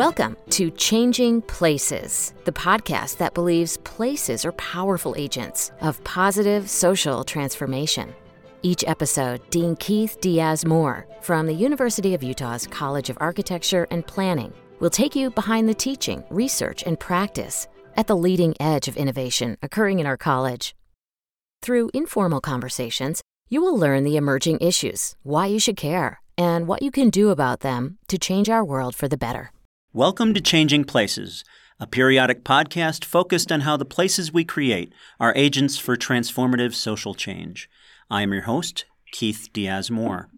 Welcome 0.00 0.38
to 0.52 0.70
Changing 0.70 1.42
Places, 1.42 2.32
the 2.46 2.52
podcast 2.52 3.18
that 3.18 3.34
believes 3.34 3.76
places 3.84 4.46
are 4.46 4.52
powerful 4.52 5.14
agents 5.18 5.72
of 5.82 6.02
positive 6.04 6.70
social 6.70 7.22
transformation. 7.22 8.14
Each 8.62 8.82
episode, 8.84 9.42
Dean 9.50 9.76
Keith 9.76 10.16
Diaz 10.22 10.64
Moore 10.64 11.06
from 11.20 11.46
the 11.46 11.52
University 11.52 12.14
of 12.14 12.22
Utah's 12.22 12.66
College 12.66 13.10
of 13.10 13.18
Architecture 13.20 13.86
and 13.90 14.06
Planning 14.06 14.54
will 14.78 14.88
take 14.88 15.14
you 15.14 15.28
behind 15.32 15.68
the 15.68 15.74
teaching, 15.74 16.24
research, 16.30 16.82
and 16.84 16.98
practice 16.98 17.68
at 17.94 18.06
the 18.06 18.16
leading 18.16 18.54
edge 18.58 18.88
of 18.88 18.96
innovation 18.96 19.58
occurring 19.62 19.98
in 19.98 20.06
our 20.06 20.16
college. 20.16 20.74
Through 21.60 21.90
informal 21.92 22.40
conversations, 22.40 23.20
you 23.50 23.60
will 23.60 23.76
learn 23.76 24.04
the 24.04 24.16
emerging 24.16 24.60
issues, 24.62 25.14
why 25.24 25.44
you 25.44 25.58
should 25.58 25.76
care, 25.76 26.22
and 26.38 26.66
what 26.66 26.80
you 26.80 26.90
can 26.90 27.10
do 27.10 27.28
about 27.28 27.60
them 27.60 27.98
to 28.08 28.16
change 28.16 28.48
our 28.48 28.64
world 28.64 28.94
for 28.94 29.06
the 29.06 29.18
better. 29.18 29.52
Welcome 29.92 30.34
to 30.34 30.40
Changing 30.40 30.84
Places, 30.84 31.42
a 31.80 31.86
periodic 31.88 32.44
podcast 32.44 33.04
focused 33.04 33.50
on 33.50 33.62
how 33.62 33.76
the 33.76 33.84
places 33.84 34.32
we 34.32 34.44
create 34.44 34.92
are 35.18 35.32
agents 35.34 35.78
for 35.78 35.96
transformative 35.96 36.74
social 36.74 37.12
change. 37.12 37.68
I 38.08 38.22
am 38.22 38.32
your 38.32 38.42
host, 38.42 38.84
Keith 39.10 39.48
Diaz 39.52 39.90
Moore. 39.90 40.28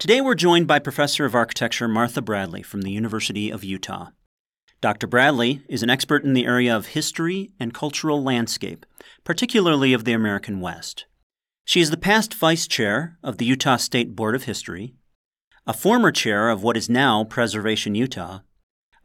Today 0.00 0.20
we're 0.20 0.34
joined 0.34 0.66
by 0.66 0.80
Professor 0.80 1.24
of 1.24 1.36
Architecture 1.36 1.86
Martha 1.86 2.20
Bradley 2.20 2.60
from 2.60 2.82
the 2.82 2.90
University 2.90 3.50
of 3.50 3.62
Utah. 3.62 4.08
Dr. 4.80 5.06
Bradley 5.06 5.62
is 5.68 5.84
an 5.84 5.90
expert 5.90 6.24
in 6.24 6.32
the 6.32 6.46
area 6.46 6.76
of 6.76 6.86
history 6.86 7.52
and 7.60 7.72
cultural 7.72 8.20
landscape, 8.20 8.84
particularly 9.22 9.92
of 9.92 10.04
the 10.04 10.12
American 10.12 10.60
West. 10.60 11.06
She 11.64 11.80
is 11.80 11.90
the 11.90 11.96
past 11.96 12.34
vice 12.34 12.66
chair 12.66 13.16
of 13.22 13.38
the 13.38 13.44
Utah 13.44 13.76
State 13.76 14.16
Board 14.16 14.34
of 14.34 14.42
History, 14.42 14.96
a 15.68 15.72
former 15.72 16.10
chair 16.10 16.50
of 16.50 16.64
what 16.64 16.76
is 16.76 16.90
now 16.90 17.22
Preservation 17.22 17.94
Utah, 17.94 18.40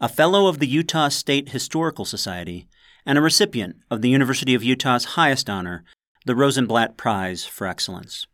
a 0.02 0.10
fellow 0.10 0.48
of 0.48 0.58
the 0.58 0.68
Utah 0.68 1.10
State 1.10 1.50
Historical 1.50 2.06
Society, 2.06 2.68
and 3.06 3.20
a 3.20 3.22
recipient 3.22 3.76
of 3.92 4.02
the 4.02 4.10
University 4.10 4.56
of 4.56 4.64
Utah's 4.64 5.06
highest 5.06 5.48
honor, 5.48 5.84
the 6.26 6.36
Rosenblatt 6.36 6.98
Prize 6.98 7.46
for 7.46 7.68
Excellence. 7.68 8.26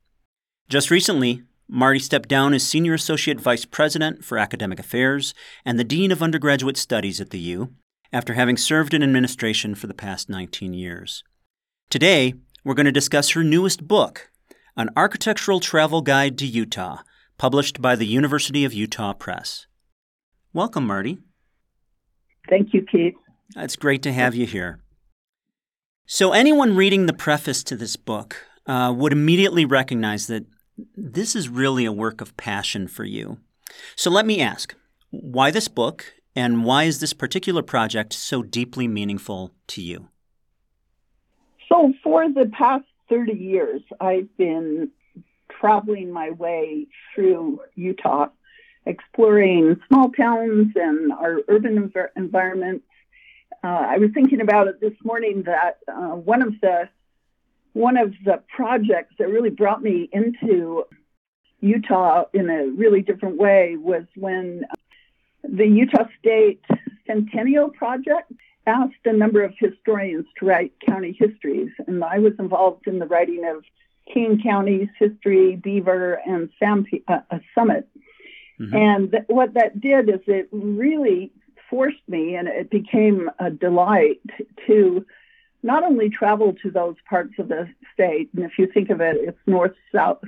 Just 0.69 0.89
recently, 0.89 1.43
Marty 1.67 1.99
stepped 1.99 2.29
down 2.29 2.53
as 2.53 2.65
Senior 2.65 2.93
Associate 2.93 3.39
Vice 3.39 3.65
President 3.65 4.23
for 4.23 4.37
Academic 4.37 4.79
Affairs 4.79 5.33
and 5.65 5.77
the 5.77 5.83
Dean 5.83 6.09
of 6.09 6.23
Undergraduate 6.23 6.77
Studies 6.77 7.19
at 7.19 7.31
the 7.31 7.39
U 7.39 7.73
after 8.13 8.35
having 8.35 8.55
served 8.55 8.93
in 8.93 9.03
administration 9.03 9.75
for 9.75 9.87
the 9.87 9.93
past 9.93 10.29
19 10.29 10.73
years. 10.73 11.21
Today, 11.89 12.33
we're 12.63 12.75
going 12.75 12.85
to 12.85 12.93
discuss 12.93 13.31
her 13.31 13.43
newest 13.43 13.85
book, 13.85 14.31
An 14.77 14.89
Architectural 14.95 15.59
Travel 15.59 16.02
Guide 16.02 16.37
to 16.37 16.47
Utah, 16.47 16.99
published 17.37 17.81
by 17.81 17.97
the 17.97 18.07
University 18.07 18.63
of 18.63 18.73
Utah 18.73 19.11
Press. 19.11 19.67
Welcome, 20.53 20.87
Marty. 20.87 21.17
Thank 22.49 22.73
you, 22.73 22.85
Keith. 22.89 23.15
It's 23.55 23.75
great 23.75 24.01
to 24.03 24.13
have 24.13 24.35
you 24.35 24.45
here. 24.45 24.79
So, 26.05 26.31
anyone 26.31 26.75
reading 26.75 27.05
the 27.05 27.13
preface 27.13 27.63
to 27.65 27.75
this 27.75 27.95
book 27.95 28.45
uh, 28.65 28.93
would 28.95 29.11
immediately 29.11 29.65
recognize 29.65 30.27
that 30.27 30.45
this 30.95 31.35
is 31.35 31.49
really 31.49 31.85
a 31.85 31.91
work 31.91 32.21
of 32.21 32.37
passion 32.37 32.87
for 32.87 33.03
you. 33.03 33.39
So, 33.95 34.09
let 34.09 34.25
me 34.25 34.41
ask 34.41 34.75
why 35.09 35.51
this 35.51 35.67
book, 35.67 36.13
and 36.35 36.63
why 36.63 36.83
is 36.83 36.99
this 36.99 37.13
particular 37.13 37.61
project 37.61 38.13
so 38.13 38.43
deeply 38.43 38.87
meaningful 38.87 39.53
to 39.67 39.81
you? 39.81 40.09
So, 41.67 41.93
for 42.03 42.29
the 42.29 42.49
past 42.57 42.85
30 43.09 43.33
years, 43.33 43.81
I've 43.99 44.29
been 44.37 44.89
traveling 45.59 46.11
my 46.11 46.31
way 46.31 46.87
through 47.13 47.61
Utah 47.75 48.27
exploring 48.88 49.80
small 49.88 50.11
towns 50.11 50.73
and 50.75 51.11
our 51.11 51.39
urban 51.47 51.89
env- 51.89 52.09
environments. 52.16 52.85
Uh, 53.64 53.67
I 53.67 53.98
was 53.98 54.11
thinking 54.14 54.42
about 54.42 54.67
it 54.67 54.80
this 54.80 54.93
morning 55.03 55.43
that 55.43 55.80
uh, 55.87 56.15
one 56.15 56.42
of 56.42 56.53
the 56.61 56.89
one 57.73 57.98
of 57.98 58.14
the 58.25 58.42
projects 58.55 59.14
that 59.20 59.30
really 59.30 59.52
brought 59.52 59.83
me 59.83 60.09
into 60.11 60.86
Utah 61.59 62.25
in 62.33 62.49
a 62.49 62.67
really 62.67 63.02
different 63.02 63.37
way 63.37 63.77
was 63.77 64.03
when 64.15 64.65
the 65.43 65.67
Utah 65.67 66.08
State 66.19 66.64
Centennial 67.05 67.69
Project 67.69 68.31
asked 68.65 69.05
a 69.05 69.14
number 69.14 69.43
of 69.43 69.54
historians 69.58 70.25
to 70.39 70.45
write 70.45 70.73
county 70.86 71.15
histories, 71.17 71.69
and 71.86 72.04
I 72.04 72.19
was 72.19 72.33
involved 72.39 72.87
in 72.87 72.99
the 72.99 73.05
writing 73.05 73.45
of 73.45 73.64
Kane 74.14 74.42
County's 74.42 74.89
history, 74.98 75.55
Beaver, 75.55 76.19
and 76.25 76.49
Sam, 76.59 76.86
uh, 77.08 77.19
Summit. 77.55 77.87
Mm-hmm. 78.59 78.75
And 78.75 79.11
th- 79.11 79.23
what 79.27 79.53
that 79.53 79.79
did 79.79 80.09
is 80.09 80.21
it 80.27 80.49
really 80.51 81.31
forced 81.69 82.07
me, 82.07 82.35
and 82.35 82.47
it 82.47 82.69
became 82.69 83.29
a 83.39 83.49
delight 83.49 84.21
to 84.67 85.05
not 85.63 85.83
only 85.83 86.09
travel 86.09 86.53
to 86.63 86.71
those 86.71 86.95
parts 87.09 87.33
of 87.39 87.49
the 87.49 87.67
state, 87.93 88.29
and 88.33 88.45
if 88.45 88.57
you 88.57 88.67
think 88.67 88.89
of 88.89 89.01
it, 89.01 89.17
it's 89.17 89.37
north, 89.45 89.75
south, 89.93 90.21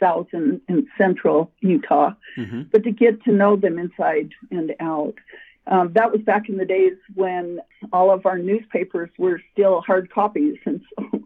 south, 0.00 0.28
and, 0.32 0.60
and 0.68 0.86
central 0.98 1.52
Utah, 1.60 2.12
mm-hmm. 2.36 2.62
but 2.72 2.82
to 2.84 2.90
get 2.90 3.22
to 3.24 3.32
know 3.32 3.56
them 3.56 3.78
inside 3.78 4.30
and 4.50 4.74
out. 4.80 5.14
Um, 5.66 5.92
that 5.92 6.10
was 6.10 6.22
back 6.22 6.48
in 6.48 6.56
the 6.56 6.64
days 6.64 6.96
when 7.14 7.60
all 7.92 8.10
of 8.10 8.26
our 8.26 8.38
newspapers 8.38 9.10
were 9.18 9.40
still 9.52 9.80
hard 9.82 10.10
copies, 10.10 10.56
and 10.64 10.80
so 10.98 11.19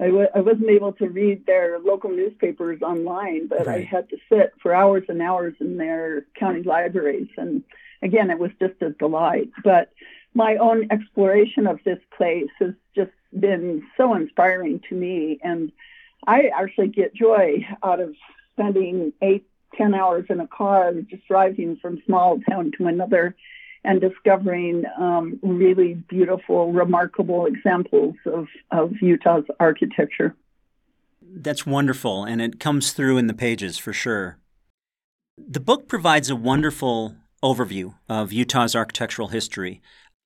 I 0.00 0.06
w- 0.06 0.28
I 0.34 0.40
wasn't 0.40 0.70
able 0.70 0.92
to 0.94 1.08
read 1.08 1.44
their 1.46 1.78
local 1.78 2.10
newspapers 2.10 2.80
online, 2.80 3.48
but 3.48 3.66
right. 3.66 3.82
I 3.82 3.84
had 3.84 4.08
to 4.08 4.16
sit 4.30 4.54
for 4.62 4.74
hours 4.74 5.04
and 5.08 5.20
hours 5.20 5.54
in 5.60 5.76
their 5.76 6.22
county 6.38 6.62
libraries. 6.62 7.28
And 7.36 7.62
again, 8.00 8.30
it 8.30 8.38
was 8.38 8.50
just 8.58 8.80
a 8.80 8.90
delight. 8.90 9.50
But 9.62 9.92
my 10.32 10.56
own 10.56 10.88
exploration 10.90 11.66
of 11.66 11.80
this 11.84 11.98
place 12.16 12.48
has 12.60 12.72
just 12.94 13.12
been 13.38 13.86
so 13.98 14.14
inspiring 14.14 14.80
to 14.88 14.94
me. 14.94 15.38
And 15.42 15.70
I 16.26 16.50
actually 16.56 16.88
get 16.88 17.14
joy 17.14 17.66
out 17.82 18.00
of 18.00 18.14
spending 18.54 19.12
eight, 19.20 19.46
ten 19.74 19.94
hours 19.94 20.24
in 20.30 20.40
a 20.40 20.48
car 20.48 20.94
just 20.94 21.28
driving 21.28 21.76
from 21.76 22.02
small 22.06 22.40
town 22.48 22.72
to 22.78 22.86
another 22.86 23.36
and 23.84 24.00
discovering 24.00 24.84
um, 24.98 25.38
really 25.42 25.94
beautiful, 25.94 26.72
remarkable 26.72 27.46
examples 27.46 28.14
of, 28.26 28.46
of 28.70 28.92
Utah's 29.00 29.44
architecture. 29.58 30.34
That's 31.22 31.64
wonderful, 31.64 32.24
and 32.24 32.42
it 32.42 32.60
comes 32.60 32.92
through 32.92 33.18
in 33.18 33.26
the 33.26 33.34
pages 33.34 33.78
for 33.78 33.92
sure. 33.92 34.38
The 35.38 35.60
book 35.60 35.88
provides 35.88 36.28
a 36.28 36.36
wonderful 36.36 37.16
overview 37.42 37.94
of 38.08 38.32
Utah's 38.32 38.76
architectural 38.76 39.28
history. 39.28 39.80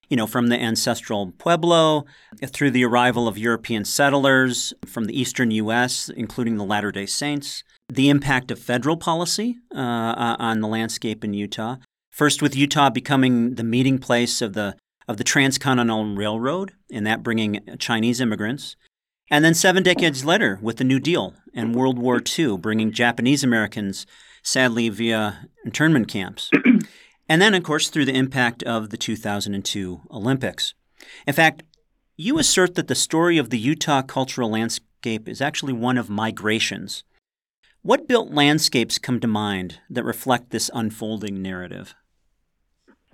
You 0.09 0.17
know, 0.17 0.27
from 0.27 0.49
the 0.49 0.61
ancestral 0.61 1.33
Pueblo 1.39 2.05
through 2.45 2.73
the 2.73 2.85
arrival 2.85 3.27
of 3.27 3.39
European 3.39 3.85
settlers 3.85 4.75
from 4.85 5.07
the 5.07 5.19
eastern 5.19 5.51
U.S., 5.51 6.11
including 6.15 6.57
the 6.57 6.65
Latter 6.65 6.93
day 6.93 7.07
Saints, 7.07 7.65
the 7.89 8.11
impact 8.11 8.51
of 8.51 8.59
federal 8.59 8.97
policy 8.97 9.59
uh, 9.75 10.37
on 10.39 10.61
the 10.61 10.69
landscape 10.69 11.25
in 11.25 11.33
Utah, 11.33 11.77
First, 12.15 12.41
with 12.41 12.55
Utah 12.55 12.91
becoming 12.91 13.57
the 13.57 13.65
meeting 13.65 13.99
place 13.99 14.41
of 14.41 14.53
the 14.53 14.77
of 15.09 15.17
the 15.17 15.25
Transcontinental 15.25 16.15
Railroad, 16.15 16.71
and 16.93 17.05
that 17.05 17.25
bringing 17.25 17.59
Chinese 17.81 18.21
immigrants. 18.21 18.77
And 19.33 19.45
then 19.45 19.53
seven 19.53 19.83
decades 19.83 20.25
later, 20.25 20.61
with 20.63 20.77
the 20.77 20.85
New 20.85 21.01
Deal 21.01 21.35
and 21.53 21.75
World 21.75 21.99
War 21.99 22.23
II, 22.39 22.59
bringing 22.59 22.93
Japanese 22.93 23.43
Americans, 23.43 24.07
sadly, 24.45 24.89
via 24.91 25.49
internment 25.65 26.07
camps. 26.07 26.53
and 27.29 27.43
then, 27.43 27.53
of 27.53 27.65
course, 27.65 27.91
through 27.91 28.05
the 28.05 28.17
impact 28.17 28.63
of 28.63 28.91
the 28.91 28.97
2002 28.97 30.03
Olympics. 30.09 30.73
In 31.27 31.35
fact, 31.35 31.65
you 32.17 32.39
assert 32.39 32.77
that 32.77 32.87
the 32.87 32.95
story 32.95 33.39
of 33.39 33.51
the 33.51 33.59
Utah 33.59 34.03
cultural 34.03 34.51
landscape 34.51 35.29
is 35.29 35.41
actually 35.41 35.73
one 35.73 35.99
of 35.99 36.09
migrations. 36.09 37.03
What 37.83 38.07
built 38.07 38.31
landscapes 38.31 39.01
come 39.01 39.19
to 39.19 39.27
mind 39.27 39.81
that 39.91 40.05
reflect 40.05 40.51
this 40.51 40.71
unfolding 40.73 41.43
narrative? 41.43 41.97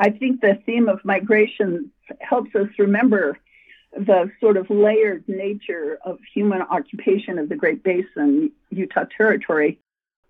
I 0.00 0.08
think 0.08 0.40
the 0.40 0.58
theme 0.64 0.88
of 0.88 1.04
migration 1.04 1.90
helps 2.20 2.54
us 2.54 2.68
remember 2.78 3.38
the 3.92 4.30
sort 4.40 4.56
of 4.56 4.70
layered 4.70 5.28
nature 5.28 5.98
of 6.02 6.18
human 6.32 6.62
occupation 6.62 7.38
of 7.38 7.50
the 7.50 7.56
Great 7.56 7.82
Basin, 7.82 8.50
Utah 8.70 9.04
Territory, 9.14 9.78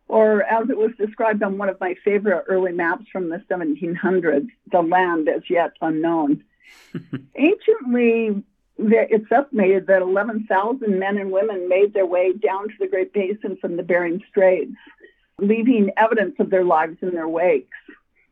or 0.08 0.42
as 0.42 0.68
it 0.70 0.76
was 0.76 0.90
described 0.98 1.44
on 1.44 1.56
one 1.56 1.68
of 1.68 1.78
my 1.78 1.94
favorite 2.04 2.46
early 2.48 2.72
maps 2.72 3.04
from 3.12 3.28
the 3.28 3.44
1700s, 3.48 4.48
the 4.72 4.82
land 4.82 5.28
as 5.28 5.42
yet 5.48 5.70
unknown. 5.80 6.42
Anciently, 7.36 8.42
it's 8.76 9.30
estimated 9.30 9.86
that 9.86 10.02
11,000 10.02 10.98
men 10.98 11.16
and 11.16 11.30
women 11.30 11.68
made 11.68 11.94
their 11.94 12.06
way 12.06 12.32
down 12.32 12.70
to 12.70 12.74
the 12.80 12.88
Great 12.88 13.12
Basin 13.12 13.56
from 13.60 13.76
the 13.76 13.84
Bering 13.84 14.20
Straits, 14.28 14.72
leaving 15.38 15.92
evidence 15.96 16.34
of 16.40 16.50
their 16.50 16.64
lives 16.64 16.96
in 17.02 17.14
their 17.14 17.28
wakes. 17.28 17.68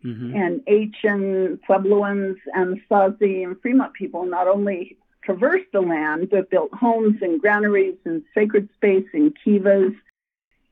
Mm-hmm. 0.04 0.36
And 0.36 0.62
Ancient 0.66 1.62
Puebloans 1.64 2.36
Anasazi 2.56 3.44
and 3.44 3.60
Fremont 3.60 3.94
people 3.94 4.26
not 4.26 4.46
only 4.46 4.96
traversed 5.22 5.72
the 5.72 5.80
land, 5.80 6.28
but 6.30 6.50
built 6.50 6.72
homes 6.72 7.18
and 7.20 7.40
granaries 7.40 7.96
and 8.04 8.22
sacred 8.34 8.68
space 8.76 9.06
and 9.12 9.36
kivas 9.44 9.94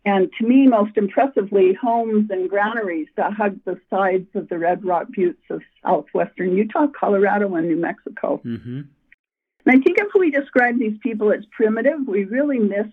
and 0.07 0.31
to 0.39 0.47
me, 0.47 0.69
most 0.69 0.97
impressively, 0.97 1.75
homes 1.75 2.31
and 2.31 2.49
granaries 2.49 3.09
that 3.17 3.33
hug 3.33 3.59
the 3.65 3.81
sides 3.91 4.29
of 4.37 4.49
the 4.49 4.57
Red 4.57 4.85
Rock 4.85 5.09
Buttes 5.09 5.35
of 5.51 5.63
southwestern 5.83 6.57
Utah, 6.57 6.87
Colorado, 6.87 7.53
and 7.57 7.67
New 7.67 7.77
Mexico. 7.77 8.41
Mm-hmm. 8.45 8.83
And 8.83 8.87
I 9.67 9.83
think 9.83 9.99
if 9.99 10.15
we 10.15 10.31
describe 10.31 10.79
these 10.79 10.97
people 11.03 11.33
as 11.33 11.45
primitive, 11.51 12.07
we 12.07 12.23
really 12.23 12.61
miss 12.61 12.87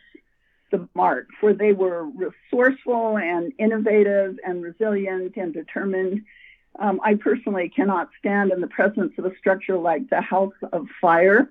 the 0.74 0.90
mark, 0.96 1.28
for 1.40 1.54
they 1.54 1.72
were 1.72 2.04
resourceful 2.26 3.18
and 3.18 3.54
innovative 3.60 4.40
and 4.46 4.64
resilient 4.64 5.38
and 5.38 5.54
determined. 5.54 6.24
Um, 6.80 7.00
I 7.04 7.14
personally 7.14 7.70
cannot 7.70 8.10
stand 8.18 8.52
in 8.52 8.60
the 8.60 8.68
presence 8.80 9.14
of 9.20 9.26
a 9.26 9.38
structure 9.38 9.78
like 9.78 10.10
the 10.10 10.20
House 10.20 10.60
of 10.72 10.88
Fire 11.00 11.48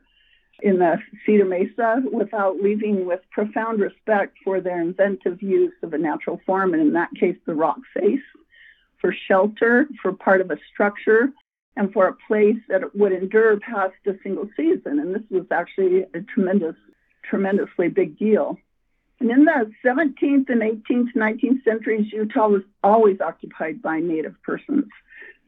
in 0.60 0.78
the 0.80 0.98
Cedar 1.24 1.44
Mesa 1.44 2.02
without 2.12 2.60
leaving 2.60 3.06
with 3.06 3.20
profound 3.30 3.80
respect 3.80 4.36
for 4.44 4.60
their 4.60 4.80
inventive 4.80 5.40
use 5.40 5.74
of 5.84 5.94
a 5.94 5.98
natural 5.98 6.40
form, 6.44 6.74
and 6.74 6.82
in 6.82 6.92
that 6.94 7.14
case, 7.14 7.36
the 7.46 7.54
rock 7.54 7.78
face, 7.94 8.26
for 9.00 9.14
shelter, 9.28 9.86
for 10.00 10.12
part 10.12 10.40
of 10.40 10.50
a 10.50 10.58
structure, 10.72 11.30
and 11.76 11.92
for 11.92 12.08
a 12.08 12.16
place 12.28 12.60
that 12.68 12.82
would 12.96 13.12
endure 13.12 13.58
past 13.60 13.94
a 14.06 14.14
single 14.24 14.48
season. 14.56 14.98
And 14.98 15.14
this 15.14 15.22
was 15.30 15.46
actually 15.50 16.04
a 16.12 16.20
tremendous, 16.32 16.76
tremendously 17.22 17.88
big 17.88 18.18
deal. 18.18 18.58
And 19.22 19.30
in 19.30 19.44
the 19.44 19.70
17th 19.84 20.48
and 20.48 20.62
18th, 20.62 21.14
19th 21.14 21.62
centuries, 21.62 22.12
Utah 22.12 22.48
was 22.48 22.62
always 22.82 23.20
occupied 23.20 23.80
by 23.80 24.00
Native 24.00 24.34
persons. 24.42 24.86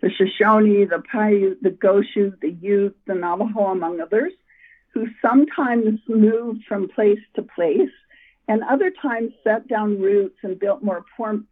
The 0.00 0.10
Shoshone, 0.10 0.84
the 0.84 1.02
Paiute, 1.12 1.60
the 1.60 1.70
Goshute, 1.70 2.40
the 2.40 2.52
Ute, 2.52 2.96
the 3.06 3.14
Navajo, 3.14 3.72
among 3.72 4.00
others, 4.00 4.32
who 4.92 5.08
sometimes 5.20 5.98
moved 6.08 6.62
from 6.68 6.88
place 6.88 7.18
to 7.34 7.42
place 7.42 7.90
and 8.46 8.62
other 8.62 8.92
times 9.02 9.32
set 9.42 9.66
down 9.66 10.00
roots 10.00 10.38
and 10.42 10.58
built 10.58 10.84
more 10.84 11.04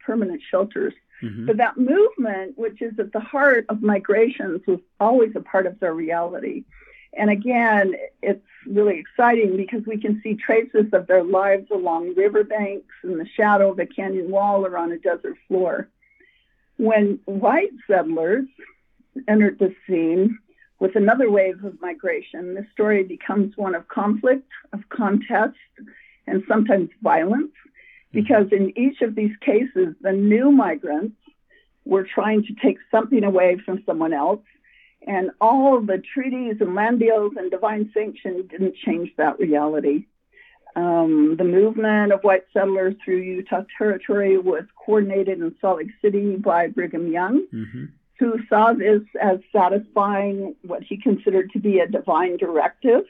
permanent 0.06 0.42
shelters 0.48 0.94
Mm-hmm. 1.22 1.46
But 1.46 1.56
that 1.58 1.78
movement, 1.78 2.58
which 2.58 2.82
is 2.82 2.98
at 2.98 3.12
the 3.12 3.20
heart 3.20 3.66
of 3.68 3.82
migrations, 3.82 4.60
was 4.66 4.80
always 4.98 5.30
a 5.36 5.40
part 5.40 5.66
of 5.66 5.78
their 5.78 5.94
reality. 5.94 6.64
And 7.14 7.30
again, 7.30 7.94
it's 8.22 8.44
really 8.66 8.98
exciting 8.98 9.56
because 9.56 9.82
we 9.86 9.98
can 9.98 10.20
see 10.22 10.34
traces 10.34 10.86
of 10.92 11.06
their 11.06 11.22
lives 11.22 11.68
along 11.70 12.14
riverbanks 12.14 12.94
in 13.04 13.18
the 13.18 13.26
shadow 13.36 13.72
of 13.72 13.78
a 13.78 13.86
canyon 13.86 14.30
wall 14.30 14.64
or 14.64 14.76
on 14.78 14.92
a 14.92 14.98
desert 14.98 15.36
floor. 15.48 15.88
When 16.78 17.20
white 17.26 17.72
settlers 17.86 18.46
entered 19.28 19.58
the 19.58 19.74
scene 19.86 20.38
with 20.78 20.96
another 20.96 21.30
wave 21.30 21.62
of 21.64 21.80
migration, 21.80 22.54
the 22.54 22.66
story 22.72 23.04
becomes 23.04 23.56
one 23.56 23.74
of 23.74 23.86
conflict, 23.88 24.48
of 24.72 24.88
contest, 24.88 25.56
and 26.26 26.42
sometimes 26.48 26.90
violence 27.02 27.52
mm-hmm. 27.52 28.18
because 28.18 28.46
in 28.52 28.76
each 28.76 29.02
of 29.02 29.14
these 29.14 29.36
cases, 29.40 29.94
the 30.00 30.12
new 30.12 30.50
migrants 30.50 31.16
were 31.84 32.04
trying 32.04 32.44
to 32.44 32.54
take 32.54 32.78
something 32.90 33.24
away 33.24 33.58
from 33.64 33.82
someone 33.84 34.12
else. 34.12 34.40
And 35.06 35.30
all 35.40 35.80
the 35.80 35.98
treaties 35.98 36.56
and 36.60 36.74
land 36.74 37.00
deals 37.00 37.32
and 37.36 37.50
divine 37.50 37.90
sanction 37.92 38.46
didn't 38.48 38.76
change 38.76 39.10
that 39.16 39.38
reality. 39.38 40.06
Um, 40.74 41.36
the 41.36 41.44
movement 41.44 42.12
of 42.12 42.22
white 42.22 42.44
settlers 42.52 42.94
through 43.04 43.18
Utah 43.18 43.64
territory 43.76 44.38
was 44.38 44.64
coordinated 44.76 45.40
in 45.40 45.54
Salt 45.60 45.78
Lake 45.78 45.90
City 46.00 46.36
by 46.36 46.68
Brigham 46.68 47.12
Young, 47.12 47.46
mm-hmm. 47.52 47.84
who 48.18 48.38
saw 48.48 48.72
this 48.72 49.02
as 49.20 49.40
satisfying 49.52 50.54
what 50.62 50.82
he 50.82 50.96
considered 50.96 51.50
to 51.52 51.58
be 51.58 51.80
a 51.80 51.88
divine 51.88 52.38
directive 52.38 53.04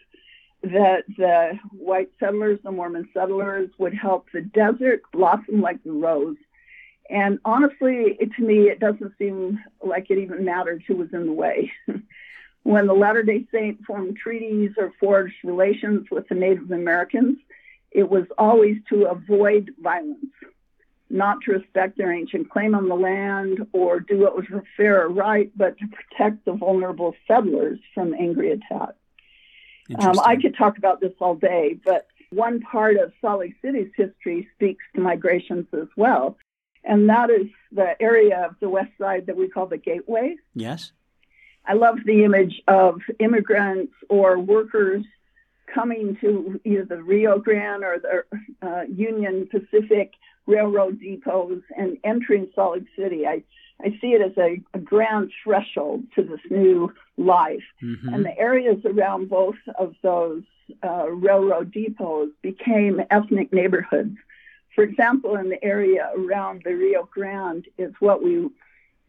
that 0.62 1.05
the 1.17 1.59
white 1.73 2.11
settlers, 2.19 2.59
the 2.62 2.71
Mormon 2.71 3.09
settlers, 3.12 3.69
would 3.79 3.95
help 3.95 4.27
the 4.33 4.41
desert 4.41 5.03
blossom 5.12 5.61
like 5.61 5.83
the 5.85 5.93
rose. 5.93 6.37
And 7.10 7.38
honestly, 7.44 8.16
it, 8.20 8.32
to 8.37 8.43
me, 8.43 8.69
it 8.69 8.81
doesn't 8.81 9.12
seem 9.19 9.58
like 9.84 10.10
it 10.10 10.19
even 10.19 10.44
mattered 10.44 10.82
who 10.87 10.96
was 10.96 11.12
in 11.12 11.26
the 11.26 11.32
way. 11.32 11.72
when 12.62 12.87
the 12.87 12.94
Latter 12.94 13.22
day 13.22 13.46
Saint 13.52 13.84
formed 13.84 14.16
treaties 14.16 14.70
or 14.78 14.93
forged 15.00 15.34
relations 15.44 16.06
with 16.10 16.28
the 16.28 16.34
Native 16.34 16.70
Americans, 16.70 17.38
it 17.90 18.08
was 18.08 18.25
always 18.38 18.76
to 18.88 19.06
avoid 19.06 19.72
violence, 19.82 20.25
not 21.10 21.38
to 21.43 21.52
respect 21.52 21.99
their 21.99 22.12
ancient 22.12 22.50
claim 22.50 22.75
on 22.75 22.88
the 22.88 22.94
land 22.94 23.66
or 23.72 24.00
do 24.00 24.19
what 24.19 24.37
was 24.37 24.46
fair 24.76 25.02
or 25.02 25.08
right, 25.08 25.50
but 25.56 25.76
to 25.78 25.87
protect 25.88 26.44
the 26.44 26.52
vulnerable 26.52 27.14
settlers 27.26 27.78
from 27.94 28.14
angry 28.14 28.52
attack. 28.52 28.90
Um, 29.99 30.19
I 30.25 30.37
could 30.37 30.56
talk 30.56 30.78
about 30.78 31.00
this 31.00 31.12
all 31.20 31.34
day, 31.34 31.78
but 31.84 32.06
one 32.31 32.60
part 32.60 32.96
of 32.96 33.12
Salt 33.20 33.40
Lake 33.40 33.56
City's 33.60 33.90
history 33.94 34.49
speaks 34.54 34.84
to 34.94 35.02
migrations 35.02 35.66
as 35.75 35.88
well, 35.96 36.37
and 36.84 37.08
that 37.08 37.31
is 37.31 37.46
the 37.70 38.00
area 38.00 38.46
of 38.46 38.56
the 38.61 38.69
west 38.69 38.93
side 38.99 39.26
that 39.26 39.37
we 39.37 39.49
call 39.49 39.67
the 39.67 39.79
Gateway. 39.79 40.37
Yes. 40.55 40.93
I 41.67 41.75
love 41.75 41.99
the 42.05 42.25
image 42.25 42.61
of 42.67 43.00
immigrants 43.20 43.93
or 44.08 44.38
workers 44.38 45.05
coming 45.73 46.17
to 46.20 46.61
either 46.64 46.84
the 46.84 47.02
Rio 47.02 47.38
Grande 47.38 47.84
or 47.84 47.99
the 47.99 48.67
uh, 48.67 48.82
Union 48.82 49.49
Pacific 49.50 50.12
railroad 50.46 51.00
depots 51.00 51.62
and 51.76 51.99
entering 52.02 52.49
Salt 52.55 52.79
Lake 52.79 52.87
City. 52.96 53.26
I 53.26 53.44
I 53.85 53.90
see 54.00 54.08
it 54.08 54.23
as 54.23 54.37
a, 54.38 54.61
a 54.75 54.78
grand 54.78 55.32
threshold 55.43 56.05
to 56.14 56.23
this 56.23 56.40
new 56.50 56.93
life. 57.17 57.64
Mm-hmm. 57.82 58.14
And 58.14 58.25
the 58.25 58.38
areas 58.38 58.78
around 58.85 59.28
both 59.28 59.56
of 59.78 59.94
those 60.02 60.43
uh, 60.85 61.11
railroad 61.11 61.73
depots 61.73 62.31
became 62.43 63.00
ethnic 63.11 63.52
neighborhoods. 63.52 64.17
For 64.75 64.85
example, 64.85 65.37
in 65.37 65.49
the 65.49 65.63
area 65.63 66.11
around 66.17 66.63
the 66.65 66.75
Rio 66.75 67.09
Grande 67.13 67.67
is 67.79 67.93
what 68.01 68.23
we 68.23 68.49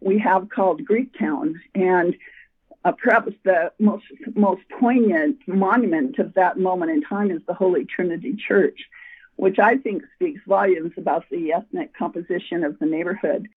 we 0.02 0.20
have 0.20 0.50
called 0.50 0.84
Greek 0.84 1.18
Town, 1.18 1.62
and 1.74 2.16
uh, 2.84 2.92
perhaps 2.92 3.32
the 3.44 3.72
most 3.80 4.06
most 4.36 4.62
poignant 4.80 5.38
monument 5.48 6.20
of 6.20 6.34
that 6.34 6.60
moment 6.60 6.92
in 6.92 7.02
time 7.02 7.32
is 7.32 7.42
the 7.48 7.54
Holy 7.54 7.86
Trinity 7.86 8.36
Church, 8.36 8.80
which 9.38 9.60
I 9.60 9.78
think 9.78 10.04
speaks 10.16 10.42
volumes 10.46 10.92
about 10.98 11.26
the 11.32 11.54
ethnic 11.54 11.96
composition 11.98 12.64
of 12.66 12.78
the 12.80 12.86
neighborhood. 12.86 13.48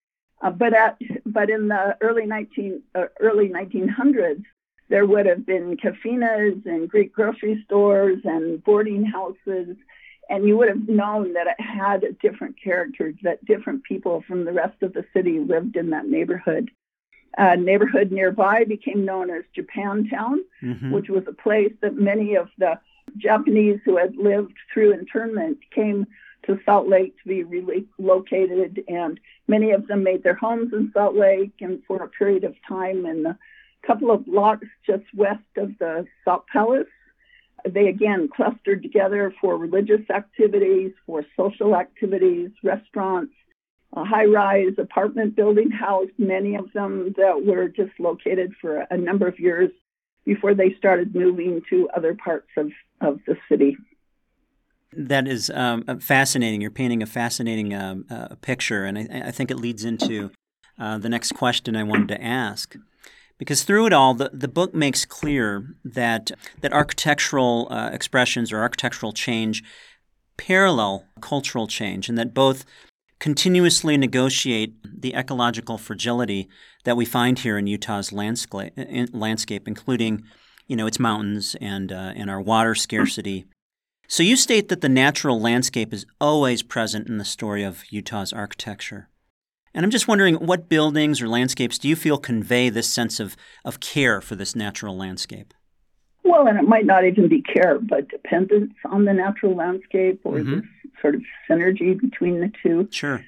Uh, 0.41 0.51
but 0.51 0.75
at 0.75 0.99
but 1.25 1.51
in 1.51 1.69
the 1.69 1.97
early 2.01 2.27
19 2.27 2.83
uh, 2.95 3.07
early 3.19 3.49
1900s, 3.49 4.45
there 4.89 5.07
would 5.07 5.27
have 5.27 5.45
been 5.45 5.77
cafenas 5.77 6.65
and 6.65 6.89
Greek 6.89 7.13
grocery 7.13 7.63
stores 7.65 8.21
and 8.25 8.63
boarding 8.63 9.05
houses, 9.05 9.77
and 10.29 10.47
you 10.47 10.57
would 10.57 10.69
have 10.69 10.89
known 10.89 11.35
that 11.35 11.47
it 11.47 11.61
had 11.61 12.03
a 12.05 12.13
different 12.13 12.57
character. 12.63 13.13
That 13.23 13.45
different 13.45 13.85
people 13.85 14.23
from 14.27 14.45
the 14.45 14.53
rest 14.53 14.83
of 14.83 14.93
the 14.93 15.05
city 15.13 15.39
lived 15.39 15.77
in 15.77 15.91
that 15.91 16.07
neighborhood. 16.07 16.71
A 17.39 17.57
neighborhood 17.57 18.11
nearby 18.11 18.65
became 18.65 19.05
known 19.05 19.31
as 19.31 19.45
Japantown, 19.57 20.39
mm-hmm. 20.63 20.91
which 20.91 21.09
was 21.09 21.25
a 21.27 21.33
place 21.33 21.73
that 21.83 21.95
many 21.95 22.35
of 22.35 22.49
the 22.59 22.79
Japanese 23.17 23.79
who 23.85 23.97
had 23.97 24.17
lived 24.17 24.55
through 24.73 24.93
internment 24.93 25.59
came 25.71 26.07
to 26.47 26.59
Salt 26.65 26.89
Lake 26.89 27.15
to 27.23 27.29
be 27.29 27.45
relocated, 27.45 28.83
and 28.89 29.21
many 29.49 29.73
of 29.73 29.87
them 29.87 30.03
made 30.03 30.23
their 30.23 30.35
homes 30.35 30.73
in 30.73 30.91
Salt 30.93 31.15
Lake. 31.15 31.53
And 31.61 31.83
for 31.87 32.03
a 32.03 32.09
period 32.09 32.45
of 32.45 32.55
time, 32.67 33.05
in 33.05 33.27
a 33.27 33.39
couple 33.87 34.11
of 34.11 34.27
blocks 34.27 34.67
just 34.87 35.05
west 35.15 35.43
of 35.57 35.77
the 35.79 36.07
Salt 36.25 36.47
Palace, 36.53 36.87
they 37.75 37.89
again 37.89 38.29
clustered 38.35 38.83
together 38.83 39.33
for 39.41 39.57
religious 39.57 40.09
activities, 40.11 40.93
for 41.07 41.25
social 41.37 41.77
activities, 41.77 42.51
restaurants, 42.63 43.33
a 43.95 44.05
high-rise 44.05 44.75
apartment 44.79 45.37
building 45.37 45.71
housed 45.71 46.13
many 46.19 46.55
of 46.55 46.73
them 46.73 47.15
that 47.17 47.45
were 47.45 47.69
just 47.69 47.99
located 47.99 48.53
for 48.61 48.87
a 48.91 48.97
number 48.97 49.27
of 49.27 49.39
years 49.39 49.71
before 50.25 50.55
they 50.55 50.75
started 50.77 51.15
moving 51.15 51.63
to 51.71 51.89
other 51.97 52.15
parts 52.15 52.49
of, 52.57 52.71
of 53.01 53.21
the 53.27 53.37
city. 53.49 53.77
That 54.93 55.29
is 55.29 55.51
um, 55.51 55.85
uh, 55.89 55.97
fascinating. 55.97 56.61
You're 56.61 56.71
painting 56.71 57.03
a 57.03 57.07
fascinating 57.07 57.75
um, 57.75 58.07
uh, 58.11 58.35
picture, 58.41 58.85
and 58.85 58.99
I, 58.99 59.29
I, 59.29 59.31
think 59.31 59.51
it 59.51 59.57
leads 59.57 59.85
into 59.85 60.31
uh, 60.79 60.99
the 60.99 61.09
next 61.09 61.33
question 61.33 61.77
I 61.77 61.83
wanted 61.83 62.09
to 62.09 62.23
ask. 62.23 62.77
Because 63.39 63.65
through 63.65 63.87
it 63.87 63.93
all, 63.93 64.15
the, 64.15 64.31
the 64.33 64.49
book 64.49 64.75
makes 64.75 65.05
clear 65.05 65.75
that 65.85 66.31
that 66.61 66.73
architectural 66.73 67.69
uh, 67.71 67.91
expressions 67.93 68.53
or 68.53 68.61
architectural 68.61 69.13
change 69.13 69.63
parallel 70.37 71.05
cultural 71.21 71.67
change, 71.67 72.09
and 72.09 72.19
that 72.19 72.35
both 72.35 72.65
continuously 73.19 73.97
negotiate 73.97 74.75
the 74.85 75.15
ecological 75.15 75.79
fragility 75.79 76.49
that 76.85 76.97
we 76.97 77.05
find 77.05 77.39
here 77.39 77.57
in 77.59 77.67
Utah's 77.67 78.13
landscape, 78.13 78.73
landscape 79.13 79.67
including, 79.67 80.25
you 80.67 80.77
know, 80.77 80.87
its 80.87 80.99
mountains 80.99 81.57
and 81.61 81.93
uh, 81.93 82.13
and 82.15 82.31
our 82.31 82.41
water 82.41 82.75
scarcity 82.75 83.47
so 84.09 84.23
you 84.23 84.37
state 84.37 84.69
that 84.69 84.83
the 84.83 84.89
natural 84.89 85.41
landscape 85.41 85.93
is 85.93 86.07
always 86.21 86.63
present 86.63 87.09
in 87.09 87.19
the 87.19 87.25
story 87.25 87.65
of 87.65 87.85
Utah's 87.91 88.33
architecture. 88.33 89.09
And 89.77 89.85
I'm 89.85 89.91
just 89.91 90.09
wondering 90.09 90.37
what 90.37 90.71
buildings 90.71 91.21
or 91.21 91.29
landscapes 91.29 91.79
do 91.79 91.87
you 91.87 91.97
feel 91.97 92.17
convey 92.17 92.71
this 92.71 92.89
sense 92.89 93.21
of, 93.21 93.37
of 93.63 93.79
care 93.79 94.23
for 94.23 94.35
this 94.35 94.57
natural 94.57 94.97
landscape? 94.97 95.53
Well, 96.25 96.49
and 96.49 96.59
it 96.59 96.67
might 96.67 96.87
not 96.87 97.05
even 97.05 97.29
be 97.29 97.43
care, 97.43 97.79
but 97.79 98.09
dependence 98.09 98.73
on 98.87 99.05
the 99.05 99.13
natural 99.13 99.55
landscape 99.55 100.23
or 100.25 100.39
mm-hmm. 100.39 100.61
this 100.61 100.65
sort 101.03 101.15
of 101.15 101.23
synergy 101.49 102.01
between 102.01 102.41
the 102.41 102.51
two. 102.63 102.89
Sure. 102.91 103.23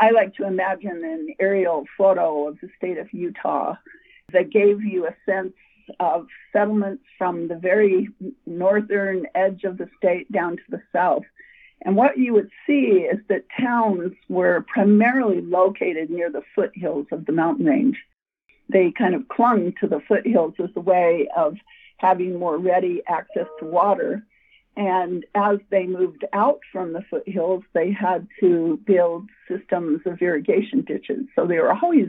I 0.00 0.10
like 0.10 0.34
to 0.36 0.46
imagine 0.46 1.04
an 1.04 1.34
aerial 1.38 1.84
photo 1.96 2.48
of 2.48 2.58
the 2.60 2.68
state 2.76 2.98
of 2.98 3.06
Utah 3.12 3.76
that 4.32 4.50
gave 4.50 4.82
you 4.82 5.06
a 5.06 5.14
sense 5.24 5.52
of 6.00 6.26
settlements 6.52 7.04
from 7.16 7.46
the 7.46 7.56
very 7.56 8.08
northern 8.44 9.28
edge 9.36 9.62
of 9.62 9.78
the 9.78 9.88
state 9.96 10.30
down 10.32 10.56
to 10.56 10.62
the 10.68 10.82
south. 10.92 11.22
And 11.84 11.96
what 11.96 12.16
you 12.18 12.32
would 12.34 12.50
see 12.66 13.06
is 13.12 13.18
that 13.28 13.44
towns 13.60 14.12
were 14.28 14.64
primarily 14.72 15.40
located 15.40 16.10
near 16.10 16.30
the 16.30 16.42
foothills 16.54 17.06
of 17.10 17.26
the 17.26 17.32
mountain 17.32 17.66
range. 17.66 17.98
They 18.68 18.92
kind 18.96 19.14
of 19.14 19.28
clung 19.28 19.74
to 19.80 19.88
the 19.88 20.00
foothills 20.06 20.54
as 20.62 20.70
a 20.76 20.80
way 20.80 21.28
of 21.36 21.56
having 21.96 22.38
more 22.38 22.58
ready 22.58 23.02
access 23.08 23.46
to 23.58 23.66
water. 23.66 24.24
And 24.76 25.26
as 25.34 25.58
they 25.70 25.86
moved 25.86 26.24
out 26.32 26.60
from 26.72 26.92
the 26.92 27.02
foothills, 27.10 27.64
they 27.74 27.92
had 27.92 28.26
to 28.40 28.80
build 28.86 29.28
systems 29.48 30.00
of 30.06 30.22
irrigation 30.22 30.82
ditches. 30.82 31.26
So 31.34 31.46
they 31.46 31.58
were 31.58 31.72
always 31.72 32.08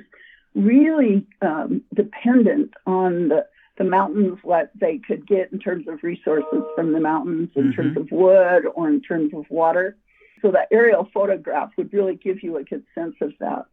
really 0.55 1.25
um, 1.41 1.81
dependent 1.93 2.73
on 2.85 3.29
the 3.29 3.45
the 3.77 3.83
mountains 3.83 4.37
what 4.43 4.71
they 4.79 4.99
could 4.99 5.25
get 5.25 5.51
in 5.51 5.59
terms 5.59 5.87
of 5.87 6.03
resources 6.03 6.63
from 6.75 6.93
the 6.93 6.99
mountains 6.99 7.49
in 7.55 7.63
mm-hmm. 7.63 7.81
terms 7.81 7.97
of 7.97 8.11
wood 8.11 8.65
or 8.75 8.87
in 8.89 9.01
terms 9.01 9.33
of 9.33 9.45
water. 9.49 9.97
So 10.41 10.51
that 10.51 10.67
aerial 10.71 11.09
photograph 11.13 11.71
would 11.77 11.91
really 11.93 12.15
give 12.15 12.43
you 12.43 12.57
a 12.57 12.63
good 12.63 12.83
sense 12.93 13.15
of 13.21 13.31
that. 13.39 13.65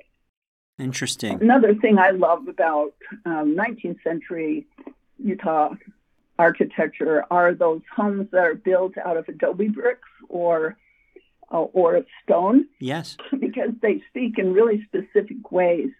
Interesting. 0.79 1.43
Another 1.43 1.75
thing 1.75 1.99
I 1.99 2.11
love 2.11 2.49
about 2.49 2.95
um, 3.27 3.55
19th 3.57 4.03
century 4.03 4.67
Utah 5.19 5.75
architecture 6.39 7.25
are 7.31 7.53
those 7.53 7.83
homes 7.95 8.29
that 8.33 8.45
are 8.45 8.55
built 8.55 8.97
out 8.97 9.19
of 9.19 9.29
adobe 9.29 9.69
bricks 9.69 10.09
or 10.29 10.79
uh, 11.53 11.59
or 11.59 11.97
of 11.97 12.07
stone. 12.23 12.67
Yes. 12.79 13.17
Because 13.39 13.71
they 13.83 14.03
speak 14.09 14.39
in 14.39 14.55
really 14.55 14.83
specific 14.85 15.51
ways 15.51 15.91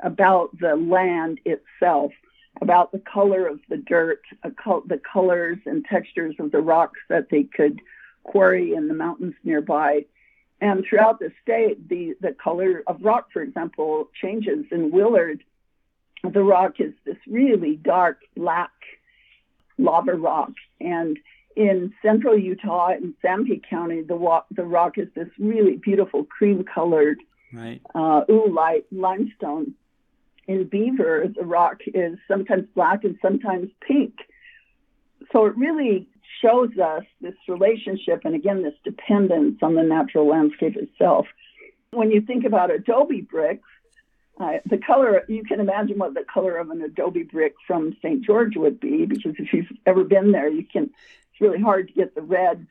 about 0.00 0.50
the 0.58 0.74
land 0.74 1.38
itself 1.44 2.12
about 2.60 2.92
the 2.92 3.00
color 3.00 3.46
of 3.46 3.60
the 3.68 3.76
dirt, 3.76 4.22
the 4.42 5.00
colors 5.12 5.58
and 5.66 5.84
textures 5.84 6.36
of 6.38 6.52
the 6.52 6.60
rocks 6.60 7.00
that 7.08 7.28
they 7.30 7.44
could 7.44 7.80
quarry 8.22 8.74
in 8.74 8.88
the 8.88 8.94
mountains 8.94 9.34
nearby. 9.44 10.04
And 10.60 10.84
throughout 10.88 11.18
the 11.18 11.30
state, 11.42 11.88
the, 11.88 12.14
the 12.20 12.32
color 12.32 12.82
of 12.86 13.02
rock, 13.02 13.28
for 13.32 13.42
example, 13.42 14.08
changes. 14.20 14.64
In 14.70 14.90
Willard, 14.90 15.42
the 16.22 16.42
rock 16.42 16.80
is 16.80 16.94
this 17.04 17.18
really 17.26 17.76
dark 17.76 18.20
black 18.36 18.70
lava 19.76 20.14
rock. 20.14 20.52
And 20.80 21.18
in 21.56 21.92
central 22.02 22.38
Utah, 22.38 22.92
in 22.92 23.14
Sanpete 23.22 23.68
County, 23.68 24.02
the, 24.02 24.16
wa- 24.16 24.44
the 24.50 24.64
rock 24.64 24.96
is 24.96 25.08
this 25.14 25.28
really 25.38 25.76
beautiful 25.76 26.24
cream 26.24 26.64
colored 26.64 27.18
right. 27.52 27.80
uh, 27.94 28.22
oolite 28.28 28.84
limestone 28.90 29.74
in 30.46 30.64
beaver, 30.64 31.26
the 31.34 31.44
rock 31.44 31.80
is 31.86 32.18
sometimes 32.28 32.66
black 32.74 33.04
and 33.04 33.18
sometimes 33.22 33.70
pink. 33.86 34.14
So 35.32 35.46
it 35.46 35.56
really 35.56 36.06
shows 36.42 36.76
us 36.78 37.04
this 37.20 37.34
relationship 37.48 38.22
and 38.24 38.34
again, 38.34 38.62
this 38.62 38.74
dependence 38.84 39.58
on 39.62 39.74
the 39.74 39.82
natural 39.82 40.28
landscape 40.28 40.76
itself. 40.76 41.26
When 41.90 42.10
you 42.10 42.20
think 42.20 42.44
about 42.44 42.70
adobe 42.70 43.20
bricks, 43.20 43.68
uh, 44.40 44.54
the 44.66 44.78
color, 44.78 45.24
you 45.28 45.44
can 45.44 45.60
imagine 45.60 45.98
what 45.98 46.14
the 46.14 46.24
color 46.24 46.56
of 46.56 46.70
an 46.70 46.82
adobe 46.82 47.22
brick 47.22 47.54
from 47.66 47.96
St. 48.02 48.24
George 48.24 48.56
would 48.56 48.80
be, 48.80 49.06
because 49.06 49.34
if 49.38 49.52
you've 49.52 49.70
ever 49.86 50.02
been 50.02 50.32
there, 50.32 50.48
you 50.48 50.64
can, 50.64 50.84
it's 50.84 51.40
really 51.40 51.60
hard 51.60 51.88
to 51.88 51.94
get 51.94 52.14
the 52.16 52.22
red 52.22 52.66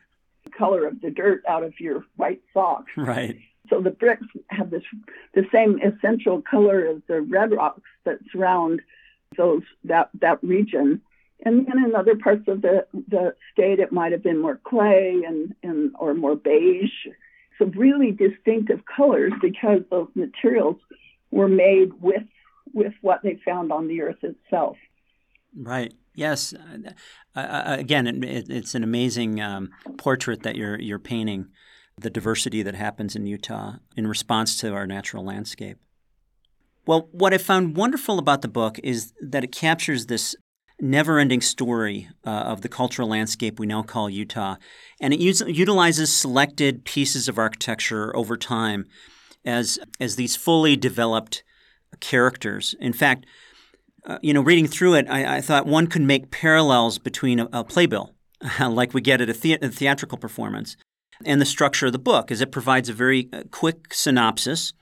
color 0.57 0.85
of 0.85 0.99
the 1.01 1.09
dirt 1.09 1.43
out 1.47 1.63
of 1.63 1.79
your 1.79 2.05
white 2.17 2.41
socks. 2.53 2.91
Right. 2.97 3.37
So 3.69 3.81
the 3.81 3.91
bricks 3.91 4.27
have 4.49 4.69
this 4.69 4.83
the 5.33 5.45
same 5.51 5.79
essential 5.81 6.41
color 6.41 6.85
as 6.85 7.01
the 7.07 7.21
red 7.21 7.51
rocks 7.51 7.81
that 8.05 8.19
surround 8.31 8.81
those 9.37 9.63
that 9.85 10.09
that 10.19 10.43
region. 10.43 11.01
And 11.45 11.67
then 11.67 11.83
in 11.83 11.95
other 11.95 12.15
parts 12.15 12.47
of 12.47 12.61
the, 12.61 12.85
the 13.09 13.35
state, 13.51 13.79
it 13.79 13.91
might 13.91 14.13
have 14.13 14.23
been 14.23 14.41
more 14.41 14.61
clay 14.63 15.23
and, 15.27 15.53
and 15.61 15.91
or 15.99 16.13
more 16.13 16.37
beige. 16.37 16.91
So 17.59 17.65
really 17.65 18.11
distinctive 18.11 18.81
colors 18.85 19.33
because 19.41 19.81
those 19.89 20.07
materials 20.15 20.77
were 21.31 21.49
made 21.49 22.01
with 22.01 22.23
with 22.73 22.93
what 23.01 23.21
they 23.23 23.39
found 23.45 23.71
on 23.71 23.87
the 23.87 24.01
earth 24.01 24.23
itself. 24.23 24.77
Right. 25.55 25.93
Yes. 26.15 26.53
Uh, 26.53 27.39
uh, 27.39 27.75
again, 27.79 28.07
it, 28.07 28.49
it's 28.49 28.75
an 28.75 28.83
amazing 28.83 29.41
um, 29.41 29.69
portrait 29.97 30.43
that 30.43 30.55
you're 30.55 30.79
you're 30.79 30.99
painting 30.99 31.47
the 31.97 32.09
diversity 32.09 32.63
that 32.63 32.75
happens 32.75 33.15
in 33.15 33.25
Utah 33.25 33.75
in 33.95 34.07
response 34.07 34.57
to 34.57 34.73
our 34.73 34.87
natural 34.87 35.23
landscape. 35.23 35.77
Well, 36.85 37.07
what 37.11 37.33
I 37.33 37.37
found 37.37 37.77
wonderful 37.77 38.19
about 38.19 38.41
the 38.41 38.47
book 38.47 38.79
is 38.83 39.13
that 39.21 39.43
it 39.43 39.51
captures 39.51 40.07
this 40.07 40.35
never 40.81 41.17
ending 41.17 41.39
story 41.41 42.09
uh, 42.25 42.29
of 42.29 42.61
the 42.61 42.69
cultural 42.69 43.07
landscape 43.07 43.59
we 43.59 43.65
now 43.65 43.83
call 43.83 44.09
Utah. 44.09 44.55
And 44.99 45.13
it 45.13 45.19
us- 45.21 45.47
utilizes 45.47 46.11
selected 46.11 46.83
pieces 46.83 47.29
of 47.29 47.37
architecture 47.37 48.15
over 48.15 48.35
time 48.35 48.85
as, 49.45 49.79
as 49.99 50.15
these 50.15 50.35
fully 50.35 50.75
developed 50.75 51.43
characters. 51.99 52.75
In 52.79 52.91
fact, 52.91 53.25
uh, 54.05 54.17
you 54.21 54.33
know, 54.33 54.41
reading 54.41 54.67
through 54.67 54.95
it, 54.95 55.07
I, 55.09 55.37
I, 55.37 55.41
thought 55.41 55.65
one 55.65 55.87
could 55.87 56.01
make 56.01 56.31
parallels 56.31 56.99
between 56.99 57.39
a, 57.39 57.47
a 57.53 57.63
playbill, 57.63 58.13
like 58.59 58.93
we 58.93 58.99
get 58.99 59.21
at 59.21 59.29
a, 59.29 59.33
the- 59.33 59.59
a 59.61 59.69
theatrical 59.69 60.17
performance, 60.17 60.75
and 61.25 61.41
the 61.41 61.45
structure 61.45 61.87
of 61.87 61.91
the 61.91 61.99
book 61.99 62.31
is 62.31 62.41
it 62.41 62.51
provides 62.51 62.89
a 62.89 62.93
very 62.93 63.29
uh, 63.33 63.43
quick 63.51 63.93
synopsis 63.93 64.73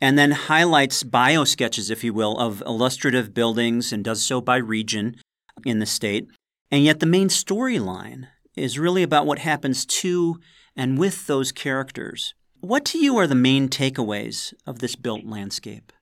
and 0.00 0.18
then 0.18 0.30
highlights 0.30 1.02
bio 1.02 1.44
sketches, 1.44 1.90
if 1.90 2.02
you 2.02 2.14
will, 2.14 2.38
of 2.38 2.62
illustrative 2.66 3.34
buildings 3.34 3.92
and 3.92 4.02
does 4.02 4.22
so 4.22 4.40
by 4.40 4.56
region 4.56 5.16
in 5.64 5.78
the 5.78 5.86
state. 5.86 6.26
And 6.70 6.84
yet 6.84 7.00
the 7.00 7.06
main 7.06 7.28
storyline 7.28 8.28
is 8.56 8.78
really 8.78 9.02
about 9.02 9.26
what 9.26 9.40
happens 9.40 9.84
to 9.86 10.40
and 10.76 10.98
with 10.98 11.26
those 11.26 11.52
characters. 11.52 12.34
What 12.60 12.84
to 12.86 12.98
you 12.98 13.16
are 13.18 13.26
the 13.26 13.34
main 13.34 13.68
takeaways 13.68 14.54
of 14.66 14.78
this 14.78 14.96
built 14.96 15.24
landscape? 15.24 15.92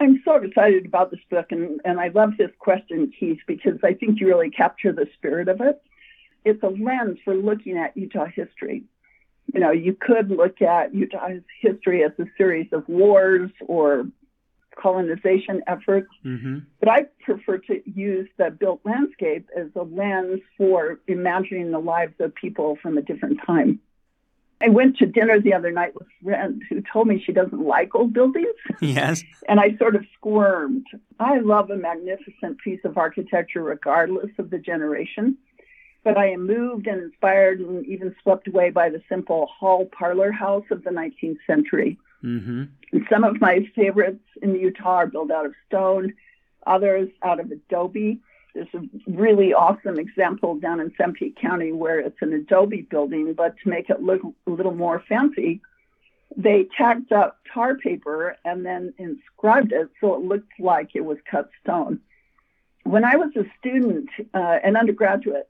I'm 0.00 0.22
so 0.24 0.36
excited 0.36 0.86
about 0.86 1.10
this 1.10 1.20
book, 1.30 1.46
and, 1.50 1.80
and 1.84 2.00
I 2.00 2.08
love 2.08 2.30
this 2.38 2.50
question, 2.58 3.12
Keith, 3.18 3.40
because 3.46 3.78
I 3.84 3.92
think 3.92 4.18
you 4.18 4.26
really 4.26 4.50
capture 4.50 4.92
the 4.92 5.06
spirit 5.14 5.48
of 5.48 5.60
it. 5.60 5.82
It's 6.44 6.62
a 6.62 6.68
lens 6.68 7.18
for 7.22 7.34
looking 7.34 7.76
at 7.76 7.96
Utah 7.96 8.26
history 8.34 8.84
you 9.52 9.60
know, 9.60 9.70
you 9.70 9.96
could 9.98 10.30
look 10.30 10.62
at 10.62 10.94
Utah's 10.94 11.42
history 11.60 12.04
as 12.04 12.12
a 12.18 12.24
series 12.36 12.68
of 12.72 12.88
wars 12.88 13.50
or 13.66 14.06
colonization 14.80 15.62
efforts, 15.66 16.08
mm-hmm. 16.24 16.58
but 16.78 16.88
I 16.88 17.06
prefer 17.24 17.58
to 17.58 17.82
use 17.90 18.28
the 18.38 18.50
built 18.50 18.80
landscape 18.84 19.48
as 19.56 19.66
a 19.74 19.82
lens 19.82 20.40
for 20.56 21.00
imagining 21.06 21.70
the 21.70 21.78
lives 21.78 22.14
of 22.20 22.34
people 22.34 22.78
from 22.82 22.96
a 22.96 23.02
different 23.02 23.40
time. 23.46 23.80
I 24.62 24.68
went 24.68 24.98
to 24.98 25.06
dinner 25.06 25.40
the 25.40 25.54
other 25.54 25.70
night 25.70 25.94
with 25.94 26.06
a 26.06 26.24
friend 26.24 26.62
who 26.68 26.82
told 26.92 27.08
me 27.08 27.22
she 27.24 27.32
doesn't 27.32 27.62
like 27.62 27.94
old 27.94 28.12
buildings. 28.12 28.46
Yes. 28.80 29.22
And 29.48 29.60
I 29.60 29.76
sort 29.76 29.94
of 29.94 30.04
squirmed. 30.14 30.86
I 31.18 31.38
love 31.38 31.70
a 31.70 31.76
magnificent 31.76 32.58
piece 32.64 32.80
of 32.84 32.96
architecture 32.96 33.62
regardless 33.62 34.30
of 34.38 34.50
the 34.50 34.58
generation 34.58 35.36
but 36.04 36.16
I 36.16 36.30
am 36.30 36.46
moved 36.46 36.86
and 36.86 37.02
inspired 37.02 37.60
and 37.60 37.84
even 37.86 38.14
swept 38.22 38.48
away 38.48 38.70
by 38.70 38.88
the 38.88 39.02
simple 39.08 39.46
hall 39.46 39.86
parlor 39.86 40.32
house 40.32 40.64
of 40.70 40.82
the 40.84 40.90
19th 40.90 41.38
century. 41.46 41.98
Mm-hmm. 42.24 42.64
And 42.92 43.06
some 43.10 43.24
of 43.24 43.40
my 43.40 43.66
favorites 43.74 44.24
in 44.42 44.54
Utah 44.54 44.96
are 44.96 45.06
built 45.06 45.30
out 45.30 45.46
of 45.46 45.54
stone, 45.66 46.14
others 46.66 47.08
out 47.22 47.40
of 47.40 47.50
adobe. 47.50 48.20
There's 48.54 48.68
a 48.74 48.82
really 49.06 49.52
awesome 49.52 49.98
example 49.98 50.56
down 50.56 50.80
in 50.80 50.90
Sanpete 50.92 51.36
County 51.36 51.72
where 51.72 52.00
it's 52.00 52.20
an 52.20 52.32
adobe 52.32 52.82
building, 52.82 53.34
but 53.34 53.54
to 53.62 53.68
make 53.68 53.90
it 53.90 54.02
look 54.02 54.22
a 54.46 54.50
little 54.50 54.74
more 54.74 55.02
fancy, 55.08 55.60
they 56.36 56.66
tacked 56.76 57.12
up 57.12 57.38
tar 57.52 57.76
paper 57.76 58.36
and 58.44 58.64
then 58.64 58.94
inscribed 58.98 59.72
it 59.72 59.88
so 60.00 60.14
it 60.14 60.22
looked 60.22 60.52
like 60.58 60.90
it 60.94 61.04
was 61.04 61.18
cut 61.30 61.50
stone. 61.62 62.00
When 62.84 63.04
I 63.04 63.16
was 63.16 63.30
a 63.36 63.44
student, 63.58 64.08
uh, 64.34 64.58
an 64.62 64.76
undergraduate, 64.76 65.48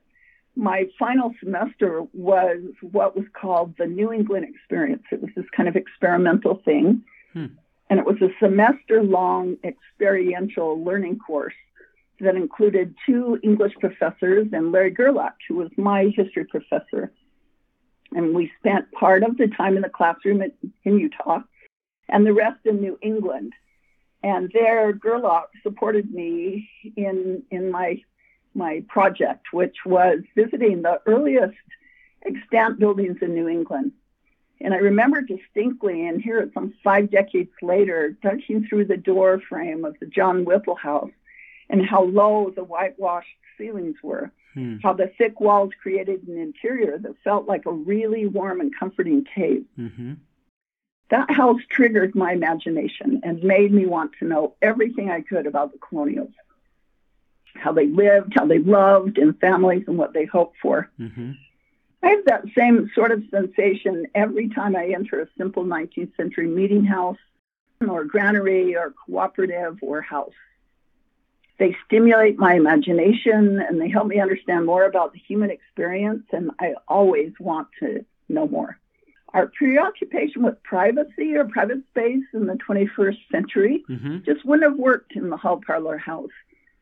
my 0.57 0.87
final 0.99 1.33
semester 1.43 2.03
was 2.13 2.61
what 2.81 3.17
was 3.17 3.27
called 3.33 3.75
the 3.79 3.87
New 3.87 4.13
England 4.13 4.47
Experience. 4.49 5.03
It 5.11 5.21
was 5.21 5.31
this 5.37 5.47
kind 5.57 5.69
of 5.69 5.77
experimental 5.77 6.61
thing. 6.65 7.03
Hmm. 7.33 7.47
And 7.89 7.99
it 7.99 8.07
was 8.07 8.21
a 8.23 8.31
semester 8.39 9.03
long 9.03 9.57
experiential 9.65 10.83
learning 10.83 11.19
course 11.19 11.55
that 12.21 12.37
included 12.37 12.95
two 13.07 13.39
English 13.43 13.73
professors 13.81 14.49
and 14.53 14.73
Larry 14.73 14.91
Gerlach, 14.91 15.35
who 15.49 15.57
was 15.57 15.71
my 15.77 16.13
history 16.15 16.45
professor. 16.45 17.13
And 18.13 18.35
we 18.35 18.53
spent 18.59 18.91
part 18.93 19.23
of 19.23 19.37
the 19.39 19.49
time 19.49 19.77
in 19.77 19.83
the 19.83 19.89
classroom 19.89 20.43
in, 20.43 20.53
in 20.85 20.99
Utah 20.99 21.41
and 22.09 22.27
the 22.27 22.33
rest 22.33 22.61
in 22.65 22.81
New 22.81 22.99
England. 23.03 23.53
And 24.23 24.51
there, 24.53 24.93
Gerlach 24.93 25.49
supported 25.63 26.13
me 26.13 26.69
in, 26.97 27.43
in 27.51 27.71
my 27.71 28.03
my 28.55 28.85
project, 28.89 29.47
which 29.53 29.77
was 29.85 30.21
visiting 30.35 30.83
the 30.83 31.01
earliest 31.07 31.57
extant 32.25 32.79
buildings 32.79 33.19
in 33.23 33.35
New 33.35 33.49
England. 33.49 33.93
And 34.61 34.75
I 34.75 34.79
remember 34.79 35.23
distinctly, 35.23 36.07
and 36.07 36.21
here 36.21 36.41
it's 36.41 36.53
some 36.53 36.75
five 36.85 37.11
decades 37.11 37.51
later, 37.63 38.17
dunking 38.23 38.67
through 38.67 38.87
the 38.87 38.97
door 38.97 39.41
frame 39.41 39.85
of 39.85 39.99
the 40.01 40.07
John 40.07 40.45
Whipple 40.45 40.75
house 40.75 41.11
and 41.71 41.87
how 41.87 42.05
low 42.05 42.53
the 42.55 42.65
whitewashed 42.65 43.29
ceilings 43.57 43.97
were, 44.03 44.31
hmm. 44.53 44.77
how 44.83 44.93
the 44.93 45.11
thick 45.17 45.41
walls 45.41 45.71
created 45.81 46.27
an 46.29 46.39
interior 46.39 46.99
that 46.99 47.15
felt 47.25 47.47
like 47.47 47.65
a 47.65 47.73
really 47.73 48.27
warm 48.27 48.61
and 48.61 48.77
comforting 48.79 49.25
cave. 49.25 49.65
Mm-hmm. 49.79 50.15
That 51.11 51.31
house 51.31 51.61
triggered 51.71 52.15
my 52.15 52.33
imagination 52.33 53.21
and 53.25 53.43
made 53.43 53.73
me 53.73 53.87
want 53.87 54.13
to 54.19 54.27
know 54.27 54.55
everything 54.63 55.11
I 55.11 55.23
could 55.23 55.47
about 55.47 55.73
the 55.73 55.79
colonials 55.79 56.33
how 57.55 57.73
they 57.73 57.87
lived, 57.87 58.33
how 58.37 58.47
they 58.47 58.59
loved 58.59 59.19
in 59.19 59.35
families, 59.35 59.85
and 59.87 59.99
what 59.99 60.13
they 60.13 60.25
hoped 60.25 60.57
for. 60.61 60.91
Mm-hmm. 60.99 61.33
I 62.03 62.09
have 62.09 62.25
that 62.27 62.45
same 62.57 62.91
sort 62.95 63.13
of 63.13 63.23
sensation 63.31 64.07
every 64.15 64.49
time 64.49 64.75
I 64.75 64.89
enter 64.89 65.21
a 65.21 65.29
simple 65.37 65.65
19th 65.65 66.17
century 66.17 66.47
meeting 66.47 66.85
house 66.85 67.19
or 67.87 68.05
granary 68.05 68.75
or 68.77 68.95
cooperative 69.07 69.79
or 69.83 70.01
house. 70.01 70.33
They 71.59 71.77
stimulate 71.85 72.39
my 72.39 72.55
imagination 72.55 73.61
and 73.61 73.79
they 73.79 73.91
help 73.91 74.07
me 74.07 74.19
understand 74.19 74.65
more 74.65 74.85
about 74.85 75.13
the 75.13 75.19
human 75.19 75.51
experience, 75.51 76.25
and 76.33 76.51
I 76.59 76.75
always 76.89 77.33
want 77.39 77.69
to 77.81 78.05
know 78.31 78.49
more. 78.49 78.79
Our 79.35 79.47
preoccupation 79.47 80.43
with 80.43 80.63
privacy 80.63 81.37
or 81.37 81.45
private 81.45 81.83
space 81.91 82.25
in 82.33 82.47
the 82.47 82.55
21st 82.55 83.19
century 83.31 83.85
mm-hmm. 83.89 84.19
just 84.25 84.45
wouldn't 84.45 84.71
have 84.71 84.79
worked 84.79 85.15
in 85.15 85.29
the 85.29 85.37
hall 85.37 85.61
parlor 85.65 85.99
house. 85.99 86.31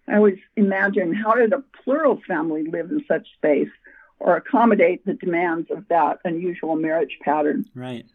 I 0.08 0.16
always 0.16 0.38
imagine 0.56 1.12
how 1.12 1.34
did 1.34 1.52
a 1.52 1.62
plural 1.82 2.20
family 2.26 2.64
live 2.64 2.90
in 2.90 3.04
such 3.06 3.26
space 3.34 3.70
or 4.18 4.36
accommodate 4.36 5.04
the 5.04 5.14
demands 5.14 5.70
of 5.70 5.86
that 5.88 6.18
unusual 6.24 6.76
marriage 6.76 7.18
pattern. 7.22 7.64
Right. 7.74 8.06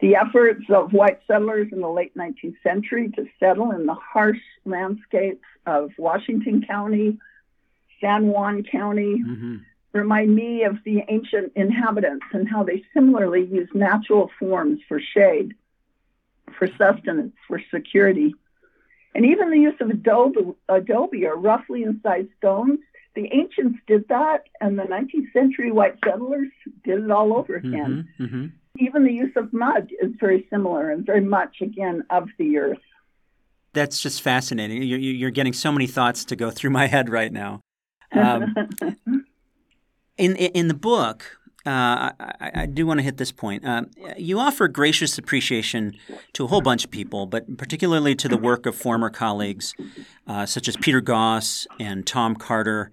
The 0.00 0.16
efforts 0.16 0.64
of 0.68 0.92
white 0.92 1.20
settlers 1.26 1.68
in 1.72 1.80
the 1.80 1.88
late 1.88 2.14
19th 2.16 2.56
century 2.62 3.10
to 3.16 3.26
settle 3.40 3.70
in 3.70 3.86
the 3.86 3.94
harsh 3.94 4.40
landscapes 4.64 5.46
of 5.64 5.90
Washington 5.96 6.64
County, 6.66 7.18
San 8.00 8.26
Juan 8.26 8.62
County, 8.62 9.22
mm-hmm. 9.22 9.56
remind 9.94 10.34
me 10.34 10.64
of 10.64 10.76
the 10.84 11.02
ancient 11.08 11.52
inhabitants 11.56 12.26
and 12.32 12.46
how 12.46 12.62
they 12.62 12.84
similarly 12.92 13.46
used 13.46 13.74
natural 13.74 14.30
forms 14.38 14.80
for 14.86 15.00
shade, 15.00 15.54
for 16.58 16.68
sustenance, 16.76 17.34
for 17.48 17.62
security. 17.72 18.34
And 19.16 19.26
even 19.26 19.50
the 19.50 19.58
use 19.58 19.74
of 19.80 19.90
adobe, 19.90 20.54
adobe 20.68 21.26
or 21.26 21.34
roughly 21.36 21.82
incised 21.82 22.28
stones 22.38 22.78
the 23.16 23.28
ancients 23.32 23.78
did 23.86 24.06
that, 24.08 24.44
and 24.60 24.78
the 24.78 24.82
19th 24.82 25.32
century 25.32 25.72
white 25.72 25.96
settlers 26.04 26.48
did 26.84 27.02
it 27.02 27.10
all 27.10 27.34
over 27.34 27.58
mm-hmm, 27.58 27.74
again. 27.74 28.08
Mm-hmm, 28.20 28.24
mm-hmm. 28.24 28.46
Even 28.78 29.04
the 29.04 29.12
use 29.12 29.32
of 29.36 29.52
mud 29.54 29.90
is 30.02 30.12
very 30.20 30.46
similar 30.50 30.90
and 30.90 31.04
very 31.04 31.22
much, 31.22 31.56
again, 31.62 32.04
of 32.10 32.28
the 32.38 32.58
earth. 32.58 32.78
That's 33.72 34.00
just 34.00 34.20
fascinating. 34.20 34.82
You're, 34.82 34.98
you're 34.98 35.30
getting 35.30 35.54
so 35.54 35.72
many 35.72 35.86
thoughts 35.86 36.26
to 36.26 36.36
go 36.36 36.50
through 36.50 36.70
my 36.70 36.86
head 36.86 37.08
right 37.08 37.32
now. 37.32 37.60
Um, 38.12 38.54
in, 40.18 40.36
in 40.36 40.68
the 40.68 40.74
book, 40.74 41.38
uh, 41.66 42.12
I, 42.20 42.50
I, 42.54 42.66
do 42.66 42.86
want 42.86 42.98
to 42.98 43.02
hit 43.02 43.16
this 43.16 43.32
point. 43.32 43.64
Uh, 43.64 43.84
you 44.16 44.38
offer 44.38 44.68
gracious 44.68 45.18
appreciation 45.18 45.96
to 46.34 46.44
a 46.44 46.46
whole 46.46 46.60
bunch 46.60 46.84
of 46.84 46.90
people, 46.90 47.26
but 47.26 47.56
particularly 47.58 48.14
to 48.14 48.28
the 48.28 48.36
work 48.36 48.66
of 48.66 48.76
former 48.76 49.10
colleagues 49.10 49.74
uh, 50.26 50.46
such 50.46 50.68
as 50.68 50.76
Peter 50.76 51.00
Goss 51.00 51.66
and 51.80 52.06
Tom 52.06 52.36
Carter, 52.36 52.90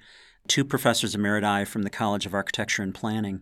two 0.48 0.66
professors 0.66 1.16
emeriti 1.16 1.68
from 1.68 1.84
the 1.84 1.90
College 1.90 2.26
of 2.26 2.34
Architecture 2.34 2.82
and 2.82 2.96
Planning. 2.96 3.42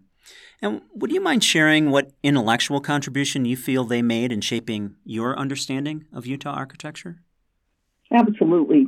And 0.61 0.81
would 0.93 1.11
you 1.11 1.21
mind 1.21 1.43
sharing 1.43 1.91
what 1.91 2.11
intellectual 2.23 2.81
contribution 2.81 3.45
you 3.45 3.57
feel 3.57 3.83
they 3.83 4.01
made 4.01 4.31
in 4.31 4.41
shaping 4.41 4.95
your 5.03 5.38
understanding 5.38 6.05
of 6.13 6.27
Utah 6.27 6.51
architecture? 6.51 7.21
Absolutely. 8.11 8.85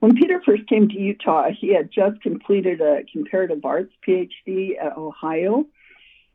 When 0.00 0.14
Peter 0.14 0.42
first 0.44 0.68
came 0.68 0.88
to 0.88 0.98
Utah, 0.98 1.48
he 1.58 1.74
had 1.74 1.90
just 1.90 2.20
completed 2.20 2.80
a 2.80 3.02
comparative 3.10 3.64
arts 3.64 3.92
PhD 4.06 4.72
at 4.80 4.96
Ohio 4.96 5.64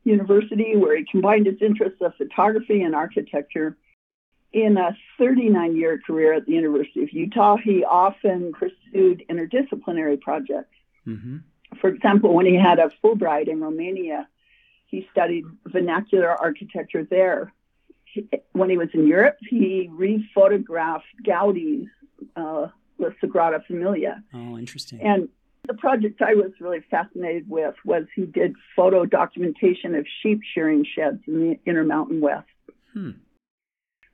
University, 0.03 0.75
where 0.75 0.97
he 0.97 1.05
combined 1.09 1.45
his 1.45 1.61
interests 1.61 2.01
of 2.01 2.15
photography 2.15 2.81
and 2.81 2.95
architecture. 2.95 3.77
In 4.53 4.77
a 4.77 4.97
39 5.17 5.77
year 5.77 5.99
career 6.05 6.33
at 6.33 6.45
the 6.45 6.51
University 6.51 7.03
of 7.03 7.13
Utah, 7.13 7.55
he 7.55 7.85
often 7.85 8.51
pursued 8.51 9.23
interdisciplinary 9.29 10.19
projects. 10.19 10.75
Mm-hmm. 11.07 11.37
For 11.79 11.89
example, 11.89 12.33
when 12.33 12.45
he 12.45 12.55
had 12.55 12.79
a 12.79 12.91
Fulbright 13.01 13.47
in 13.47 13.61
Romania, 13.61 14.27
he 14.87 15.07
studied 15.11 15.45
vernacular 15.65 16.29
architecture 16.29 17.05
there. 17.09 17.53
When 18.51 18.69
he 18.69 18.77
was 18.77 18.89
in 18.93 19.07
Europe, 19.07 19.37
he 19.49 19.89
rephotographed 19.93 21.03
Gaudi's 21.25 21.87
uh, 22.35 22.67
La 22.97 23.09
Sagrada 23.23 23.65
Familia. 23.65 24.21
Oh, 24.33 24.57
interesting. 24.57 24.99
And 25.01 25.29
the 25.67 25.73
project 25.75 26.21
I 26.21 26.33
was 26.33 26.51
really 26.59 26.83
fascinated 26.89 27.49
with 27.49 27.75
was 27.85 28.05
he 28.15 28.25
did 28.25 28.55
photo 28.75 29.05
documentation 29.05 29.95
of 29.95 30.05
sheep 30.21 30.41
shearing 30.53 30.85
sheds 30.95 31.19
in 31.27 31.39
the 31.39 31.59
Intermountain 31.65 32.19
West. 32.19 32.47
Hmm. 32.93 33.11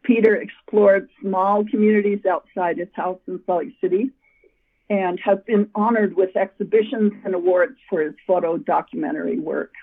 Peter 0.04 0.36
explored 0.36 1.10
small 1.22 1.66
communities 1.66 2.26
outside 2.30 2.78
his 2.78 2.88
house 2.94 3.20
in 3.28 3.42
Salt 3.46 3.66
Lake 3.66 3.74
City 3.82 4.12
and 4.90 5.20
has 5.20 5.40
been 5.46 5.70
honored 5.76 6.16
with 6.16 6.36
exhibitions 6.38 7.12
and 7.26 7.36
awards 7.36 7.78
for 7.90 8.02
his 8.02 8.14
photo 8.26 8.58
documentary 8.58 9.38
work. 9.40 9.74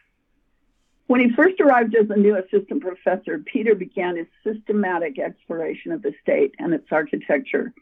When 1.07 1.21
he 1.21 1.35
first 1.37 1.61
arrived 1.61 1.95
as 1.95 2.09
a 2.09 2.17
new 2.17 2.37
assistant 2.37 2.81
professor, 2.81 3.39
Peter 3.39 3.75
began 3.75 4.17
his 4.17 4.27
systematic 4.43 5.19
exploration 5.19 5.93
of 5.93 6.01
the 6.01 6.15
state 6.23 6.55
and 6.59 6.73
its 6.73 6.87
architecture 6.91 7.75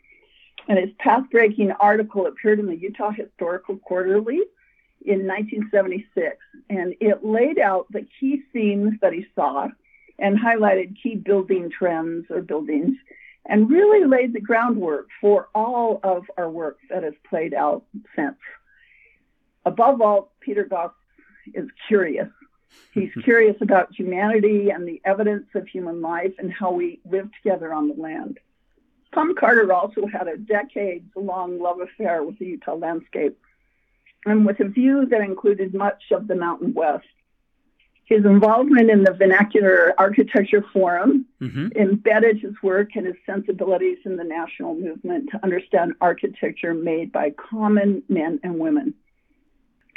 and 0.68 0.78
his 0.78 0.90
path-breaking 0.98 1.72
article 1.72 2.26
appeared 2.26 2.58
in 2.58 2.66
the 2.66 2.76
Utah 2.76 3.10
Historical 3.10 3.76
Quarterly 3.78 4.40
in 5.04 5.26
1976, 5.26 6.36
and 6.70 6.94
it 7.00 7.24
laid 7.24 7.58
out 7.58 7.86
the 7.90 8.06
key 8.20 8.42
themes 8.52 8.94
that 9.00 9.12
he 9.12 9.26
saw 9.34 9.68
and 10.18 10.38
highlighted 10.38 10.96
key 11.02 11.16
building 11.16 11.70
trends 11.70 12.26
or 12.30 12.42
buildings 12.42 12.96
and 13.46 13.68
really 13.68 14.06
laid 14.06 14.32
the 14.32 14.40
groundwork 14.40 15.08
for 15.20 15.48
all 15.54 15.98
of 16.04 16.24
our 16.36 16.48
work 16.48 16.78
that 16.90 17.02
has 17.02 17.14
played 17.28 17.54
out 17.54 17.84
since. 18.14 18.36
Above 19.64 20.00
all, 20.00 20.32
Peter 20.40 20.64
Goss 20.64 20.92
is 21.54 21.68
curious. 21.88 22.28
He's 22.92 23.10
curious 23.24 23.56
about 23.60 23.94
humanity 23.94 24.70
and 24.70 24.86
the 24.86 25.00
evidence 25.04 25.46
of 25.54 25.66
human 25.66 26.00
life 26.00 26.34
and 26.38 26.52
how 26.52 26.72
we 26.72 27.00
live 27.04 27.30
together 27.42 27.72
on 27.74 27.88
the 27.88 27.94
land. 27.94 28.38
Tom 29.14 29.34
Carter 29.34 29.70
also 29.72 30.06
had 30.06 30.26
a 30.26 30.36
decades 30.36 31.10
long 31.14 31.60
love 31.60 31.80
affair 31.80 32.22
with 32.22 32.38
the 32.38 32.46
Utah 32.46 32.74
landscape 32.74 33.38
and 34.24 34.46
with 34.46 34.60
a 34.60 34.68
view 34.68 35.06
that 35.06 35.20
included 35.20 35.74
much 35.74 36.04
of 36.12 36.28
the 36.28 36.34
Mountain 36.34 36.74
West. 36.74 37.06
His 38.04 38.24
involvement 38.24 38.90
in 38.90 39.04
the 39.04 39.12
Vernacular 39.12 39.94
Architecture 39.98 40.64
Forum 40.72 41.26
mm-hmm. 41.40 41.68
embedded 41.76 42.40
his 42.40 42.54
work 42.62 42.90
and 42.94 43.06
his 43.06 43.16
sensibilities 43.24 43.98
in 44.04 44.16
the 44.16 44.24
national 44.24 44.74
movement 44.74 45.30
to 45.30 45.42
understand 45.42 45.94
architecture 46.00 46.74
made 46.74 47.12
by 47.12 47.30
common 47.30 48.02
men 48.08 48.40
and 48.42 48.58
women. 48.58 48.94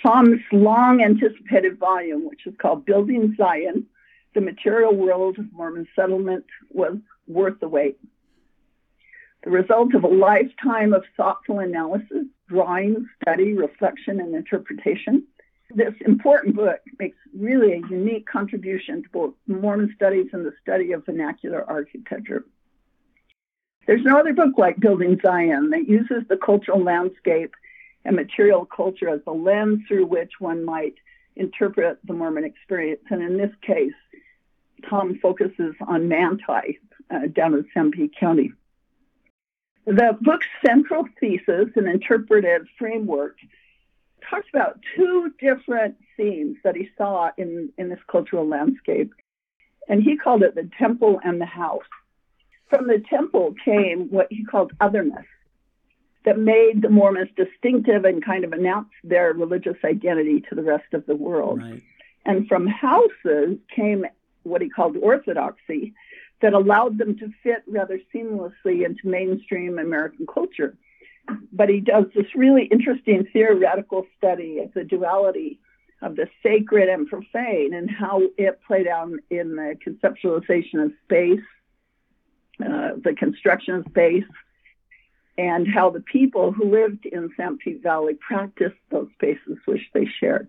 Tom's 0.02 0.42
long 0.52 1.02
anticipated 1.02 1.78
volume, 1.78 2.28
which 2.28 2.46
is 2.46 2.54
called 2.58 2.86
Building 2.86 3.36
Zion 3.38 3.86
The 4.34 4.42
Material 4.42 4.96
World 4.96 5.40
of 5.40 5.52
Mormon 5.52 5.88
Settlement, 5.96 6.46
was 6.70 6.98
worth 7.28 7.60
the 7.60 7.68
wait 7.68 7.98
the 9.46 9.52
result 9.52 9.94
of 9.94 10.04
a 10.04 10.08
lifetime 10.08 10.92
of 10.92 11.04
thoughtful 11.16 11.60
analysis, 11.60 12.26
drawing, 12.50 13.08
study, 13.22 13.54
reflection, 13.54 14.20
and 14.20 14.34
interpretation. 14.34 15.24
This 15.70 15.94
important 16.02 16.56
book 16.56 16.80
makes 17.00 17.18
really 17.38 17.74
a 17.74 17.88
unique 17.88 18.26
contribution 18.28 19.04
to 19.04 19.10
both 19.10 19.34
Mormon 19.48 19.94
studies 19.96 20.28
and 20.34 20.44
the 20.44 20.54
study 20.62 20.94
of 20.94 21.06
vernacular 21.06 21.64
architecture. 21.64 22.44
There's 23.86 24.04
no 24.04 24.18
other 24.18 24.34
book 24.34 24.58
like 24.58 24.80
Building 24.80 25.20
Zion 25.24 25.70
that 25.70 25.88
uses 25.88 26.24
the 26.28 26.38
cultural 26.38 26.84
landscape 26.84 27.54
and 28.04 28.16
material 28.16 28.66
culture 28.66 29.10
as 29.10 29.22
a 29.28 29.32
lens 29.32 29.82
through 29.88 30.08
which 30.08 30.32
one 30.40 30.66
might 30.66 30.96
interpret 31.36 32.00
the 32.04 32.14
Mormon 32.14 32.46
experience. 32.46 33.02
And 33.12 33.22
in 33.22 33.38
this 33.38 33.52
case, 33.62 33.94
Tom 34.90 35.20
focuses 35.22 35.76
on 35.88 36.08
Manti 36.08 36.80
uh, 37.12 37.28
down 37.32 37.54
in 37.54 37.66
Sanpete 37.76 38.12
County. 38.20 38.52
The 39.86 40.18
book's 40.20 40.48
central 40.66 41.06
thesis 41.20 41.70
and 41.76 41.88
interpretive 41.88 42.68
framework 42.78 43.38
talks 44.30 44.48
about 44.52 44.80
two 44.96 45.32
different 45.40 45.96
themes 46.18 46.58
that 46.64 46.76
he 46.76 46.90
saw 46.98 47.32
in, 47.38 47.70
in 47.78 47.90
this 47.90 48.00
cultural 48.12 48.48
landscape. 48.48 49.14
And 49.88 50.02
he 50.02 50.18
called 50.18 50.42
it 50.42 50.56
the 50.56 50.70
temple 50.80 51.20
and 51.24 51.40
the 51.40 51.46
house. 51.46 51.84
From 52.70 52.88
the 52.88 53.04
temple 53.08 53.54
came 53.64 54.10
what 54.10 54.28
he 54.32 54.44
called 54.44 54.74
otherness 54.80 55.26
that 56.26 56.40
made 56.40 56.82
the 56.82 56.90
Mormons 56.90 57.30
distinctive 57.38 58.04
and 58.04 58.26
kind 58.26 58.44
of 58.44 58.52
announced 58.52 58.96
their 59.04 59.34
religious 59.34 59.78
identity 59.84 60.44
to 60.50 60.56
the 60.56 60.64
rest 60.64 60.92
of 60.94 61.06
the 61.06 61.16
world. 61.16 61.62
Right. 61.62 61.84
And 62.26 62.48
from 62.48 62.66
houses 62.66 63.60
came 63.76 64.06
what 64.42 64.62
he 64.62 64.70
called 64.70 64.98
orthodoxy 64.98 65.94
that 66.46 66.54
allowed 66.54 67.00
them 67.00 67.18
to 67.18 67.32
fit 67.42 67.64
rather 67.66 68.00
seamlessly 68.14 68.86
into 68.86 69.08
mainstream 69.08 69.80
American 69.80 70.28
culture. 70.32 70.78
But 71.52 71.70
he 71.70 71.80
does 71.80 72.06
this 72.14 72.28
really 72.36 72.66
interesting 72.66 73.26
theoretical 73.34 74.06
study 74.16 74.60
of 74.60 74.72
the 74.76 74.84
duality 74.84 75.58
of 76.04 76.16
the 76.16 76.28
sacred 76.44 76.88
and 76.88 77.08
profane 77.08 77.74
and 77.74 77.90
how 77.90 78.22
it 78.38 78.60
played 78.68 78.88
out 78.88 79.10
in 79.32 79.56
the 79.56 79.76
conceptualization 79.84 80.86
of 80.86 80.92
space, 81.06 81.42
uh, 82.64 82.92
the 83.04 83.16
construction 83.18 83.74
of 83.74 83.86
space, 83.90 84.30
and 85.40 85.68
how 85.68 85.90
the 85.90 86.02
people 86.02 86.52
who 86.52 86.70
lived 86.70 87.08
in 87.08 87.32
Sanpete 87.40 87.82
Valley 87.82 88.14
practiced 88.14 88.78
those 88.92 89.08
spaces 89.16 89.58
which 89.66 89.82
they 89.96 90.06
shared. 90.20 90.48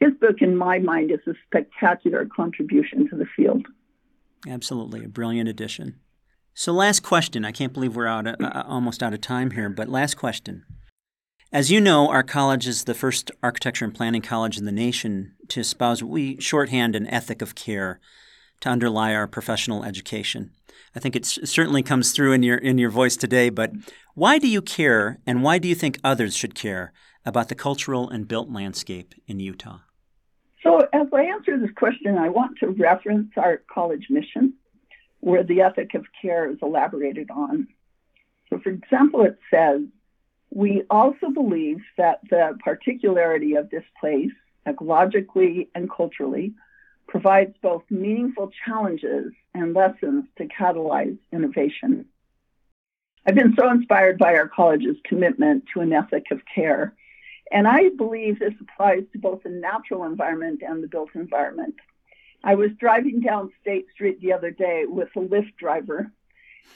His 0.00 0.12
book, 0.14 0.42
in 0.42 0.56
my 0.56 0.80
mind, 0.80 1.12
is 1.12 1.20
a 1.28 1.34
spectacular 1.46 2.26
contribution 2.26 3.08
to 3.10 3.16
the 3.16 3.26
field. 3.36 3.64
Absolutely, 4.46 5.04
a 5.04 5.08
brilliant 5.08 5.48
addition. 5.48 5.96
So, 6.54 6.72
last 6.72 7.00
question. 7.02 7.44
I 7.44 7.52
can't 7.52 7.72
believe 7.72 7.96
we're 7.96 8.06
out, 8.06 8.26
uh, 8.26 8.64
almost 8.66 9.02
out 9.02 9.12
of 9.12 9.20
time 9.20 9.50
here, 9.50 9.68
but 9.68 9.88
last 9.88 10.14
question. 10.14 10.64
As 11.52 11.70
you 11.70 11.80
know, 11.80 12.08
our 12.08 12.22
college 12.22 12.66
is 12.66 12.84
the 12.84 12.94
first 12.94 13.30
architecture 13.42 13.84
and 13.84 13.94
planning 13.94 14.22
college 14.22 14.58
in 14.58 14.64
the 14.64 14.72
nation 14.72 15.34
to 15.48 15.60
espouse 15.60 16.02
what 16.02 16.10
we 16.10 16.40
shorthand 16.40 16.96
an 16.96 17.06
ethic 17.08 17.40
of 17.40 17.54
care 17.54 18.00
to 18.60 18.68
underlie 18.68 19.14
our 19.14 19.26
professional 19.26 19.84
education. 19.84 20.50
I 20.94 21.00
think 21.00 21.14
it 21.14 21.26
certainly 21.26 21.82
comes 21.82 22.12
through 22.12 22.32
in 22.32 22.42
your 22.42 22.56
in 22.56 22.78
your 22.78 22.90
voice 22.90 23.16
today. 23.16 23.50
But 23.50 23.72
why 24.14 24.38
do 24.38 24.48
you 24.48 24.62
care, 24.62 25.20
and 25.26 25.42
why 25.42 25.58
do 25.58 25.68
you 25.68 25.74
think 25.74 26.00
others 26.02 26.34
should 26.34 26.54
care 26.54 26.92
about 27.24 27.48
the 27.48 27.54
cultural 27.54 28.08
and 28.08 28.26
built 28.28 28.50
landscape 28.50 29.14
in 29.26 29.40
Utah? 29.40 29.80
So, 30.66 30.80
as 30.92 31.06
I 31.12 31.22
answer 31.26 31.56
this 31.56 31.70
question, 31.76 32.18
I 32.18 32.28
want 32.28 32.58
to 32.58 32.66
reference 32.66 33.30
our 33.36 33.62
college 33.72 34.08
mission, 34.10 34.54
where 35.20 35.44
the 35.44 35.60
ethic 35.60 35.94
of 35.94 36.06
care 36.20 36.50
is 36.50 36.58
elaborated 36.60 37.30
on. 37.30 37.68
So, 38.50 38.58
for 38.58 38.70
example, 38.70 39.22
it 39.22 39.38
says, 39.48 39.82
We 40.50 40.82
also 40.90 41.30
believe 41.30 41.78
that 41.98 42.18
the 42.28 42.58
particularity 42.64 43.54
of 43.54 43.70
this 43.70 43.84
place, 44.00 44.32
ecologically 44.66 45.68
and 45.72 45.88
culturally, 45.88 46.54
provides 47.06 47.54
both 47.62 47.84
meaningful 47.88 48.50
challenges 48.64 49.32
and 49.54 49.72
lessons 49.72 50.24
to 50.38 50.48
catalyze 50.48 51.16
innovation. 51.32 52.06
I've 53.24 53.36
been 53.36 53.54
so 53.56 53.70
inspired 53.70 54.18
by 54.18 54.34
our 54.34 54.48
college's 54.48 54.96
commitment 55.04 55.66
to 55.74 55.80
an 55.80 55.92
ethic 55.92 56.26
of 56.32 56.40
care, 56.52 56.96
and 57.52 57.68
I 57.68 57.90
believe 57.90 58.38
this 58.38 58.54
applies 58.60 59.04
to 59.12 59.18
both 59.18 59.42
the 59.42 59.50
natural 59.50 60.04
environment 60.04 60.62
and 60.66 60.82
the 60.82 60.88
built 60.88 61.10
environment. 61.14 61.74
I 62.42 62.54
was 62.54 62.70
driving 62.78 63.20
down 63.20 63.52
State 63.60 63.86
Street 63.92 64.20
the 64.20 64.32
other 64.32 64.50
day 64.50 64.84
with 64.86 65.08
a 65.16 65.20
Lyft 65.20 65.56
driver, 65.56 66.10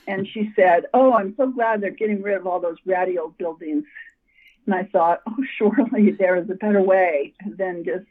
and 0.06 0.26
she 0.26 0.52
said, 0.56 0.87
Oh, 0.94 1.12
I'm 1.12 1.35
so 1.37 1.48
glad 1.48 1.80
they're 1.80 1.90
getting 1.90 2.22
rid 2.22 2.37
of 2.37 2.46
all 2.46 2.61
those 2.61 2.78
ratty 2.87 3.18
old 3.18 3.37
buildings. 3.38 3.85
And 4.66 4.74
I 4.74 4.85
thought, 4.85 5.22
Oh, 5.26 5.37
surely 5.56 6.12
there 6.12 6.37
is 6.37 6.48
a 6.50 6.54
better 6.54 6.83
way 6.83 7.35
than 7.44 7.85
just 7.85 8.06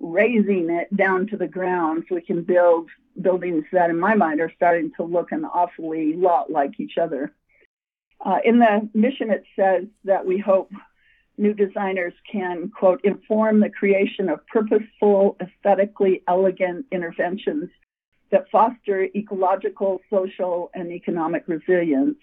razing 0.00 0.70
it 0.70 0.94
down 0.96 1.26
to 1.28 1.36
the 1.36 1.48
ground 1.48 2.04
so 2.08 2.14
we 2.14 2.22
can 2.22 2.42
build 2.42 2.88
buildings 3.20 3.64
that, 3.72 3.90
in 3.90 3.98
my 3.98 4.14
mind, 4.14 4.40
are 4.40 4.52
starting 4.56 4.90
to 4.96 5.04
look 5.04 5.32
an 5.32 5.44
awfully 5.44 6.14
lot 6.14 6.50
like 6.50 6.80
each 6.80 6.98
other. 6.98 7.32
Uh, 8.20 8.38
in 8.44 8.58
the 8.58 8.88
mission, 8.94 9.30
it 9.30 9.44
says 9.56 9.84
that 10.04 10.26
we 10.26 10.38
hope 10.38 10.70
new 11.36 11.52
designers 11.52 12.14
can, 12.30 12.70
quote, 12.70 13.00
inform 13.04 13.60
the 13.60 13.70
creation 13.70 14.28
of 14.28 14.46
purposeful, 14.46 15.36
aesthetically 15.40 16.22
elegant 16.28 16.86
interventions 16.92 17.70
that 18.30 18.50
foster 18.50 19.04
ecological, 19.14 20.00
social, 20.10 20.70
and 20.74 20.90
economic 20.92 21.44
resilience 21.46 22.16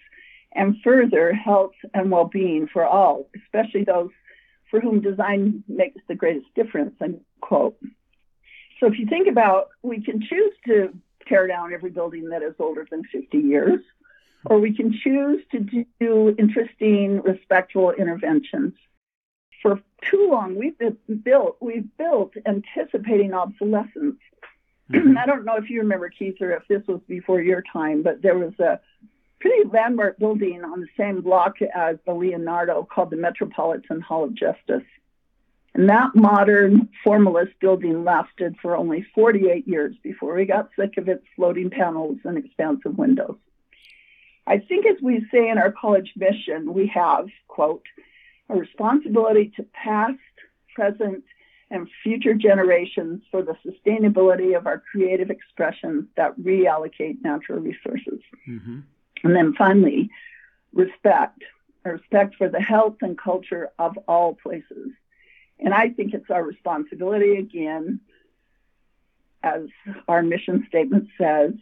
and 0.54 0.76
further 0.84 1.32
health 1.32 1.72
and 1.94 2.10
well 2.10 2.26
being 2.26 2.68
for 2.70 2.84
all, 2.84 3.28
especially 3.44 3.84
those 3.84 4.10
for 4.70 4.80
whom 4.80 5.00
design 5.00 5.62
makes 5.68 6.00
the 6.08 6.14
greatest 6.14 6.46
difference, 6.54 6.94
unquote. 7.00 7.76
So 8.80 8.86
if 8.86 8.98
you 8.98 9.06
think 9.06 9.28
about, 9.28 9.68
we 9.82 10.02
can 10.02 10.20
choose 10.20 10.52
to 10.66 10.92
tear 11.28 11.46
down 11.46 11.72
every 11.72 11.90
building 11.90 12.30
that 12.30 12.42
is 12.42 12.54
older 12.58 12.86
than 12.90 13.04
50 13.04 13.38
years, 13.38 13.80
or 14.44 14.58
we 14.58 14.74
can 14.74 14.92
choose 14.92 15.42
to 15.52 15.84
do 16.00 16.34
interesting, 16.38 17.22
respectful 17.22 17.92
interventions. 17.92 18.74
For 19.62 19.80
too 20.10 20.28
long, 20.30 20.56
we've 20.56 20.76
built, 21.22 21.56
we've 21.60 21.96
built 21.96 22.34
anticipating 22.46 23.32
obsolescence. 23.32 24.16
Mm-hmm. 24.90 25.16
I 25.16 25.24
don't 25.24 25.46
know 25.46 25.56
if 25.56 25.70
you 25.70 25.80
remember, 25.80 26.10
Keith, 26.10 26.36
or 26.42 26.50
if 26.50 26.68
this 26.68 26.82
was 26.86 27.00
before 27.08 27.40
your 27.40 27.62
time, 27.72 28.02
but 28.02 28.20
there 28.20 28.36
was 28.36 28.52
a 28.58 28.78
pretty 29.40 29.66
landmark 29.68 30.18
building 30.18 30.62
on 30.64 30.80
the 30.80 30.88
same 30.98 31.22
block 31.22 31.62
as 31.62 31.96
the 32.04 32.12
Leonardo 32.12 32.86
called 32.92 33.08
the 33.08 33.16
Metropolitan 33.16 34.02
Hall 34.02 34.24
of 34.24 34.34
Justice. 34.34 34.84
And 35.74 35.88
that 35.88 36.14
modern 36.14 36.90
formalist 37.02 37.58
building 37.60 38.04
lasted 38.04 38.56
for 38.60 38.76
only 38.76 39.06
48 39.14 39.66
years 39.66 39.94
before 40.02 40.34
we 40.34 40.44
got 40.44 40.70
sick 40.78 40.98
of 40.98 41.08
its 41.08 41.24
floating 41.36 41.70
panels 41.70 42.18
and 42.24 42.36
expansive 42.36 42.98
windows. 42.98 43.36
I 44.46 44.58
think, 44.58 44.86
as 44.86 45.00
we 45.00 45.26
say 45.30 45.48
in 45.48 45.58
our 45.58 45.72
college 45.72 46.12
mission, 46.16 46.74
we 46.74 46.88
have, 46.88 47.28
quote, 47.48 47.86
a 48.48 48.56
responsibility 48.56 49.52
to 49.56 49.62
past, 49.72 50.18
present, 50.74 51.24
and 51.70 51.88
future 52.02 52.34
generations 52.34 53.22
for 53.30 53.42
the 53.42 53.56
sustainability 53.66 54.56
of 54.56 54.66
our 54.66 54.82
creative 54.92 55.30
expressions 55.30 56.04
that 56.16 56.38
reallocate 56.38 57.16
natural 57.22 57.60
resources. 57.60 58.20
Mm-hmm. 58.46 58.80
And 59.24 59.36
then 59.36 59.54
finally, 59.54 60.10
respect, 60.74 61.42
respect 61.84 62.34
for 62.36 62.48
the 62.48 62.60
health 62.60 62.96
and 63.00 63.16
culture 63.16 63.70
of 63.78 63.98
all 64.06 64.34
places. 64.34 64.90
And 65.58 65.72
I 65.72 65.90
think 65.90 66.12
it's 66.12 66.30
our 66.30 66.42
responsibility, 66.44 67.36
again, 67.36 68.00
as 69.42 69.62
our 70.08 70.22
mission 70.22 70.66
statement 70.68 71.08
says, 71.16 71.52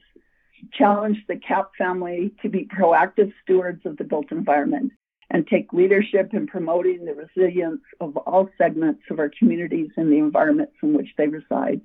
challenge 0.72 1.18
the 1.28 1.36
CAP 1.36 1.70
family 1.76 2.32
to 2.42 2.48
be 2.48 2.66
proactive 2.66 3.32
stewards 3.42 3.86
of 3.86 3.96
the 3.96 4.04
built 4.04 4.32
environment 4.32 4.92
and 5.30 5.46
take 5.46 5.72
leadership 5.72 6.34
in 6.34 6.46
promoting 6.46 7.04
the 7.04 7.14
resilience 7.14 7.82
of 8.00 8.16
all 8.16 8.48
segments 8.58 9.02
of 9.10 9.18
our 9.18 9.30
communities 9.38 9.90
and 9.96 10.10
the 10.10 10.18
environments 10.18 10.72
in 10.82 10.92
which 10.92 11.08
they 11.16 11.28
reside. 11.28 11.80